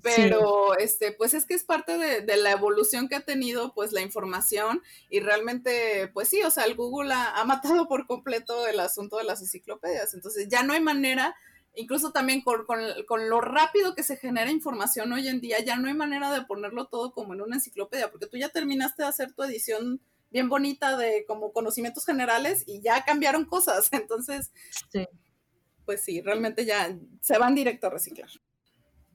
pero 0.02 0.78
este, 0.78 1.12
pues 1.12 1.34
es 1.34 1.46
que 1.46 1.54
es 1.54 1.64
parte 1.64 1.98
de, 1.98 2.38
la 2.38 2.52
evolución 2.52 3.10
que 3.10 3.16
ha 3.16 3.22
tenido 3.26 3.74
pues 3.74 3.92
la 3.92 4.02
información 4.02 4.82
y 5.10 5.20
realmente, 5.20 6.10
pues 6.14 6.30
sí, 6.30 6.42
o 6.44 6.52
sea, 6.52 6.66
el 6.66 6.76
Google 6.76 7.14
ha, 7.14 7.40
ha 7.40 7.46
matado 7.46 7.88
por 7.88 8.08
completo 8.08 8.68
el 8.68 8.80
asunto 8.80 9.18
de 9.18 9.26
las 9.26 9.42
enciclopedias. 9.42 10.14
Entonces 10.14 10.48
ya 10.48 10.64
no 10.64 10.74
hay 10.74 10.82
manera 10.82 11.36
incluso 11.76 12.12
también 12.12 12.42
con, 12.42 12.66
con, 12.66 13.30
lo 13.30 13.42
rápido 13.42 13.96
que 13.96 14.04
se 14.04 14.18
genera 14.18 14.52
información 14.52 15.14
hoy 15.14 15.28
en 15.28 15.40
día, 15.40 15.64
ya 15.64 15.78
no 15.78 15.88
hay 15.88 15.94
manera 15.94 16.32
de 16.32 16.42
ponerlo 16.42 16.88
todo 16.88 17.14
como 17.14 17.34
en 17.34 17.42
una 17.42 17.56
enciclopedia, 17.56 18.12
porque 18.12 18.28
tú 18.28 18.38
ya 18.38 18.50
terminaste 18.50 19.04
de 19.04 19.10
hacer 19.10 19.34
tu 19.34 19.44
edición 19.44 20.02
bien 20.32 20.50
bonita 20.50 20.98
de 20.98 21.26
como 21.28 21.52
conocimientos 21.54 22.06
generales 22.06 22.64
y 22.68 22.82
ya 22.82 23.04
cambiaron 23.04 23.46
cosas. 23.46 23.90
Entonces, 23.92 24.52
pues 25.89 26.04
sí, 26.04 26.21
realmente 26.21 26.65
ya 26.65 26.95
se 27.19 27.39
van 27.39 27.56
directo 27.56 27.88
a 27.88 27.89
reciclar. 27.89 28.30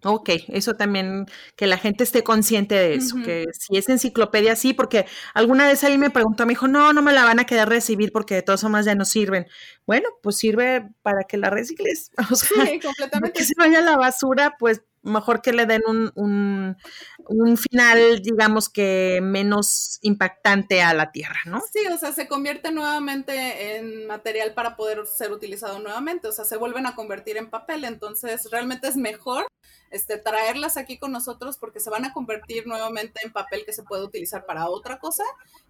Ok, 0.04 0.30
eso 0.48 0.74
también, 0.74 1.26
que 1.56 1.66
la 1.66 1.78
gente 1.78 2.04
esté 2.04 2.22
consciente 2.22 2.74
de 2.74 2.94
eso, 2.94 3.16
que 3.24 3.46
si 3.52 3.76
es 3.76 3.88
enciclopedia, 3.88 4.54
sí, 4.54 4.74
porque 4.74 5.06
alguna 5.32 5.66
vez 5.66 5.82
alguien 5.82 6.00
me 6.00 6.10
preguntó, 6.10 6.44
me 6.44 6.52
dijo, 6.52 6.68
no, 6.68 6.92
no 6.92 7.00
me 7.00 7.12
la 7.12 7.24
van 7.24 7.40
a 7.40 7.46
quedar 7.46 7.68
recibir 7.68 8.12
porque 8.12 8.34
de 8.34 8.42
todas 8.42 8.60
formas 8.60 8.84
ya 8.84 8.94
no 8.94 9.04
sirven. 9.04 9.46
Bueno, 9.86 10.08
pues 10.22 10.36
sirve 10.36 10.90
para 11.02 11.24
que 11.24 11.36
la 11.36 11.50
recicles. 11.50 12.10
O 12.34 12.36
sea, 12.36 12.66
sí, 12.66 12.80
completamente. 12.80 13.38
Que 13.38 13.44
se 13.44 13.54
vaya 13.56 13.78
a 13.78 13.82
la 13.82 13.96
basura, 13.96 14.56
pues 14.58 14.82
mejor 15.04 15.42
que 15.42 15.52
le 15.52 15.66
den 15.66 15.82
un, 15.86 16.10
un, 16.14 16.76
un, 17.18 17.56
final, 17.56 18.22
digamos 18.22 18.68
que 18.68 19.20
menos 19.22 19.98
impactante 20.02 20.82
a 20.82 20.94
la 20.94 21.12
tierra, 21.12 21.40
¿no? 21.46 21.60
Sí, 21.72 21.86
o 21.92 21.98
sea, 21.98 22.12
se 22.12 22.26
convierte 22.26 22.72
nuevamente 22.72 23.76
en 23.76 24.06
material 24.06 24.54
para 24.54 24.76
poder 24.76 25.06
ser 25.06 25.30
utilizado 25.30 25.78
nuevamente, 25.78 26.28
o 26.28 26.32
sea, 26.32 26.44
se 26.44 26.56
vuelven 26.56 26.86
a 26.86 26.94
convertir 26.94 27.36
en 27.36 27.50
papel, 27.50 27.84
entonces 27.84 28.50
realmente 28.50 28.88
es 28.88 28.96
mejor 28.96 29.46
este, 29.90 30.18
traerlas 30.18 30.76
aquí 30.76 30.98
con 30.98 31.12
nosotros 31.12 31.56
porque 31.58 31.80
se 31.80 31.90
van 31.90 32.04
a 32.04 32.12
convertir 32.12 32.66
nuevamente 32.66 33.20
en 33.24 33.32
papel 33.32 33.64
que 33.64 33.72
se 33.72 33.82
puede 33.82 34.04
utilizar 34.04 34.44
para 34.44 34.68
otra 34.68 34.98
cosa 34.98 35.24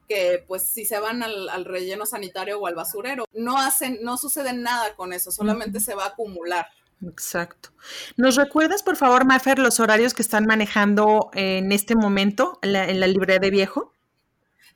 que 0.08 0.44
pues 0.46 0.62
si 0.62 0.84
se 0.84 0.98
van 0.98 1.22
al, 1.22 1.64
relleno 1.64 2.06
sanitario 2.06 2.58
o 2.58 2.66
al 2.66 2.74
basurero, 2.74 3.24
no 3.32 3.58
hacen, 3.58 3.98
no 4.02 4.16
sucede 4.16 4.52
nada 4.52 4.94
con 4.96 5.12
eso, 5.12 5.30
solamente 5.30 5.80
se 5.80 5.94
va 5.94 6.04
a 6.04 6.08
acumular. 6.08 6.66
Exacto. 7.06 7.70
¿Nos 8.16 8.36
recuerdas, 8.36 8.82
por 8.82 8.96
favor, 8.96 9.24
Mafer, 9.24 9.58
los 9.58 9.80
horarios 9.80 10.14
que 10.14 10.22
están 10.22 10.46
manejando 10.46 11.30
en 11.34 11.72
este 11.72 11.96
momento 11.96 12.58
en 12.62 12.72
la, 12.72 12.88
en 12.88 13.00
la 13.00 13.06
librería 13.06 13.38
de 13.38 13.50
viejo? 13.50 13.92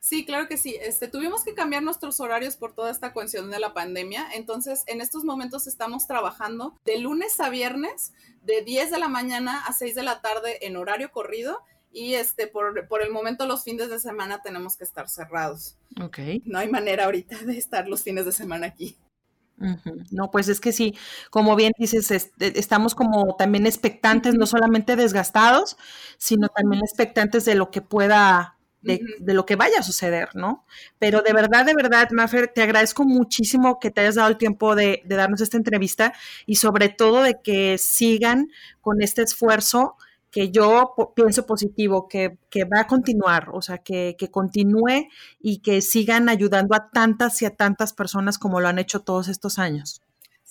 Sí, 0.01 0.25
claro 0.25 0.49
que 0.49 0.57
sí. 0.57 0.77
Este, 0.81 1.09
tuvimos 1.09 1.45
que 1.45 1.55
cambiar 1.55 1.83
nuestros 1.83 2.21
horarios 2.21 2.57
por 2.57 2.75
toda 2.75 2.91
esta 2.91 3.13
cuestión 3.13 3.51
de 3.51 3.59
la 3.59 3.75
pandemia. 3.75 4.27
Entonces, 4.35 4.85
en 4.87 5.01
estos 5.01 5.25
momentos 5.25 5.67
estamos 5.67 6.07
trabajando 6.07 6.79
de 6.85 6.99
lunes 6.99 7.39
a 7.41 7.51
viernes, 7.51 8.13
de 8.43 8.63
10 8.63 8.91
de 8.91 8.99
la 8.99 9.09
mañana 9.09 9.65
a 9.67 9.73
6 9.73 9.95
de 9.95 10.03
la 10.03 10.21
tarde 10.21 10.67
en 10.67 10.77
horario 10.77 11.11
corrido. 11.11 11.59
Y 11.91 12.15
este, 12.15 12.47
por, 12.47 12.87
por 12.87 13.03
el 13.03 13.11
momento, 13.11 13.47
los 13.47 13.65
fines 13.65 13.91
de 13.91 13.99
semana 13.99 14.41
tenemos 14.43 14.77
que 14.77 14.85
estar 14.85 15.09
cerrados. 15.09 15.77
Ok. 16.01 16.19
No 16.45 16.59
hay 16.59 16.69
manera 16.69 17.07
ahorita 17.07 17.39
de 17.45 17.59
estar 17.59 17.89
los 17.89 18.03
fines 18.03 18.25
de 18.25 18.33
semana 18.33 18.67
aquí. 18.67 18.99
No, 20.11 20.31
pues 20.31 20.49
es 20.49 20.61
que 20.61 20.73
sí, 20.73 20.95
como 21.31 21.57
bien 21.57 21.73
dices, 21.79 22.11
e, 22.13 22.23
estamos 22.39 22.95
como 22.95 23.35
también 23.37 23.67
expectantes, 23.67 24.35
no 24.35 24.47
solamente 24.47 24.95
desgastados, 24.95 25.77
sino 26.17 26.49
también 26.49 26.83
expectantes 26.83 27.45
de 27.45 27.57
lo 27.57 27.71
que 27.71 27.83
pueda, 27.83 28.57
de, 28.81 29.01
lo 29.35 29.45
que 29.45 29.57
vaya 29.57 29.81
a 29.81 29.83
suceder, 29.83 30.31
¿no? 30.35 30.65
Pero 30.99 31.23
de 31.23 31.33
verdad, 31.33 31.67
de 31.67 31.75
verdad, 31.75 32.09
Mafer, 32.11 32.49
te 32.49 32.63
agradezco 32.63 33.05
muchísimo 33.05 33.79
que 33.81 33.91
te 33.91 34.01
hayas 34.01 34.15
dado 34.15 34.29
el 34.29 34.39
tiempo 34.39 34.75
de, 34.75 35.03
de 35.05 35.17
darnos 35.17 35.41
esta 35.41 35.57
entrevista 35.57 36.13
y 36.47 36.57
sobre 36.57 36.89
todo 36.89 37.23
de 37.23 37.41
que 37.43 37.79
sigan 37.79 38.49
con 38.81 39.03
este 39.03 39.23
esfuerzo 39.23 39.97
que 40.31 40.51
yo 40.51 40.95
pienso 41.15 41.47
positivo, 41.47 42.09
que, 42.09 42.39
va 42.65 42.81
a 42.81 42.87
continuar, 42.87 43.49
o 43.53 43.63
sea, 43.63 43.79
que, 43.79 44.15
que, 44.19 44.31
continúe 44.31 45.09
y 45.41 45.59
que 45.59 45.81
sigan 45.81 46.29
ayudando 46.29 46.75
a 46.75 46.91
tantas 46.91 47.41
y 47.43 47.47
a 47.47 47.57
tantas 47.57 47.93
personas 47.93 48.39
como 48.39 48.61
lo 48.61 48.69
han 48.69 48.79
hecho 48.79 49.01
todos 49.01 49.29
estos 49.29 49.59
años. 49.59 50.03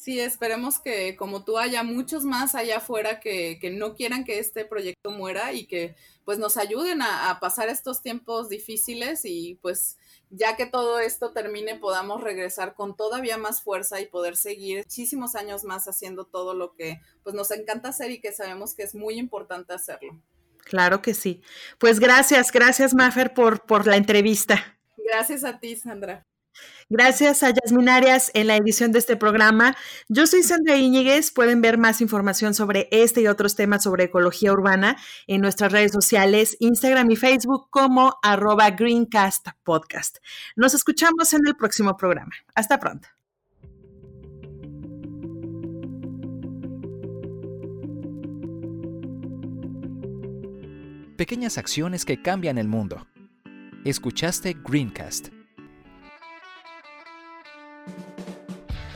Sí, 0.07 0.21
esperemos 0.21 0.79
que 0.79 1.17
como 1.17 1.43
tú 1.43 1.57
haya 1.57 1.83
muchos 1.83 2.23
más 2.23 2.55
allá 2.55 2.77
afuera 2.77 3.19
que, 3.19 3.59
que 3.59 3.71
no 3.71 3.93
quieran 3.93 4.23
que 4.23 4.39
este 4.39 4.63
proyecto 4.63 5.11
muera 5.11 5.51
y 5.51 5.65
que 5.65 5.97
pues 6.23 6.39
nos 6.39 6.55
ayuden 6.55 7.01
a, 7.01 7.29
a 7.29 7.41
pasar 7.41 7.67
estos 7.67 8.01
tiempos 8.01 8.47
difíciles 8.47 9.25
y 9.25 9.59
pues 9.61 9.97
ya 10.29 10.55
que 10.55 10.65
todo 10.65 11.01
esto 11.01 11.33
termine 11.33 11.75
podamos 11.75 12.23
regresar 12.23 12.73
con 12.73 12.95
todavía 12.95 13.37
más 13.37 13.61
fuerza 13.61 13.99
y 13.99 14.05
poder 14.05 14.37
seguir 14.37 14.85
muchísimos 14.85 15.35
años 15.35 15.65
más 15.65 15.89
haciendo 15.89 16.23
todo 16.23 16.53
lo 16.53 16.73
que 16.73 17.01
pues 17.23 17.35
nos 17.35 17.51
encanta 17.51 17.89
hacer 17.89 18.09
y 18.11 18.21
que 18.21 18.31
sabemos 18.31 18.75
que 18.75 18.83
es 18.83 18.95
muy 18.95 19.15
importante 19.15 19.73
hacerlo. 19.73 20.21
Claro 20.59 21.01
que 21.01 21.13
sí. 21.13 21.41
Pues 21.79 21.99
gracias, 21.99 22.53
gracias 22.53 22.93
Mafer 22.93 23.33
por, 23.33 23.65
por 23.65 23.85
la 23.85 23.97
entrevista. 23.97 24.79
Gracias 24.95 25.43
a 25.43 25.59
ti, 25.59 25.75
Sandra. 25.75 26.25
Gracias 26.89 27.43
a 27.43 27.49
Yasmin 27.49 27.89
Arias 27.89 28.31
en 28.33 28.47
la 28.47 28.55
edición 28.55 28.93
de 28.93 28.99
este 28.99 29.17
programa. 29.17 29.75
Yo 30.07 30.25
soy 30.25 30.41
Sandra 30.41 30.77
Íñiguez. 30.77 31.31
Pueden 31.31 31.61
ver 31.61 31.77
más 31.77 31.99
información 31.99 32.53
sobre 32.53 32.87
este 32.91 33.19
y 33.21 33.27
otros 33.27 33.55
temas 33.55 33.83
sobre 33.83 34.05
ecología 34.05 34.53
urbana 34.53 34.97
en 35.27 35.41
nuestras 35.41 35.73
redes 35.73 35.91
sociales, 35.91 36.55
Instagram 36.61 37.11
y 37.11 37.17
Facebook 37.17 37.67
como 37.69 38.15
arroba 38.23 38.69
Greencast 38.71 39.47
Podcast. 39.63 40.19
Nos 40.55 40.73
escuchamos 40.73 41.33
en 41.33 41.41
el 41.45 41.57
próximo 41.57 41.97
programa. 41.97 42.31
Hasta 42.55 42.79
pronto. 42.79 43.09
Pequeñas 51.17 51.57
acciones 51.57 52.05
que 52.05 52.21
cambian 52.21 52.57
el 52.57 52.69
mundo. 52.69 53.07
Escuchaste 53.83 54.55
Greencast 54.63 55.36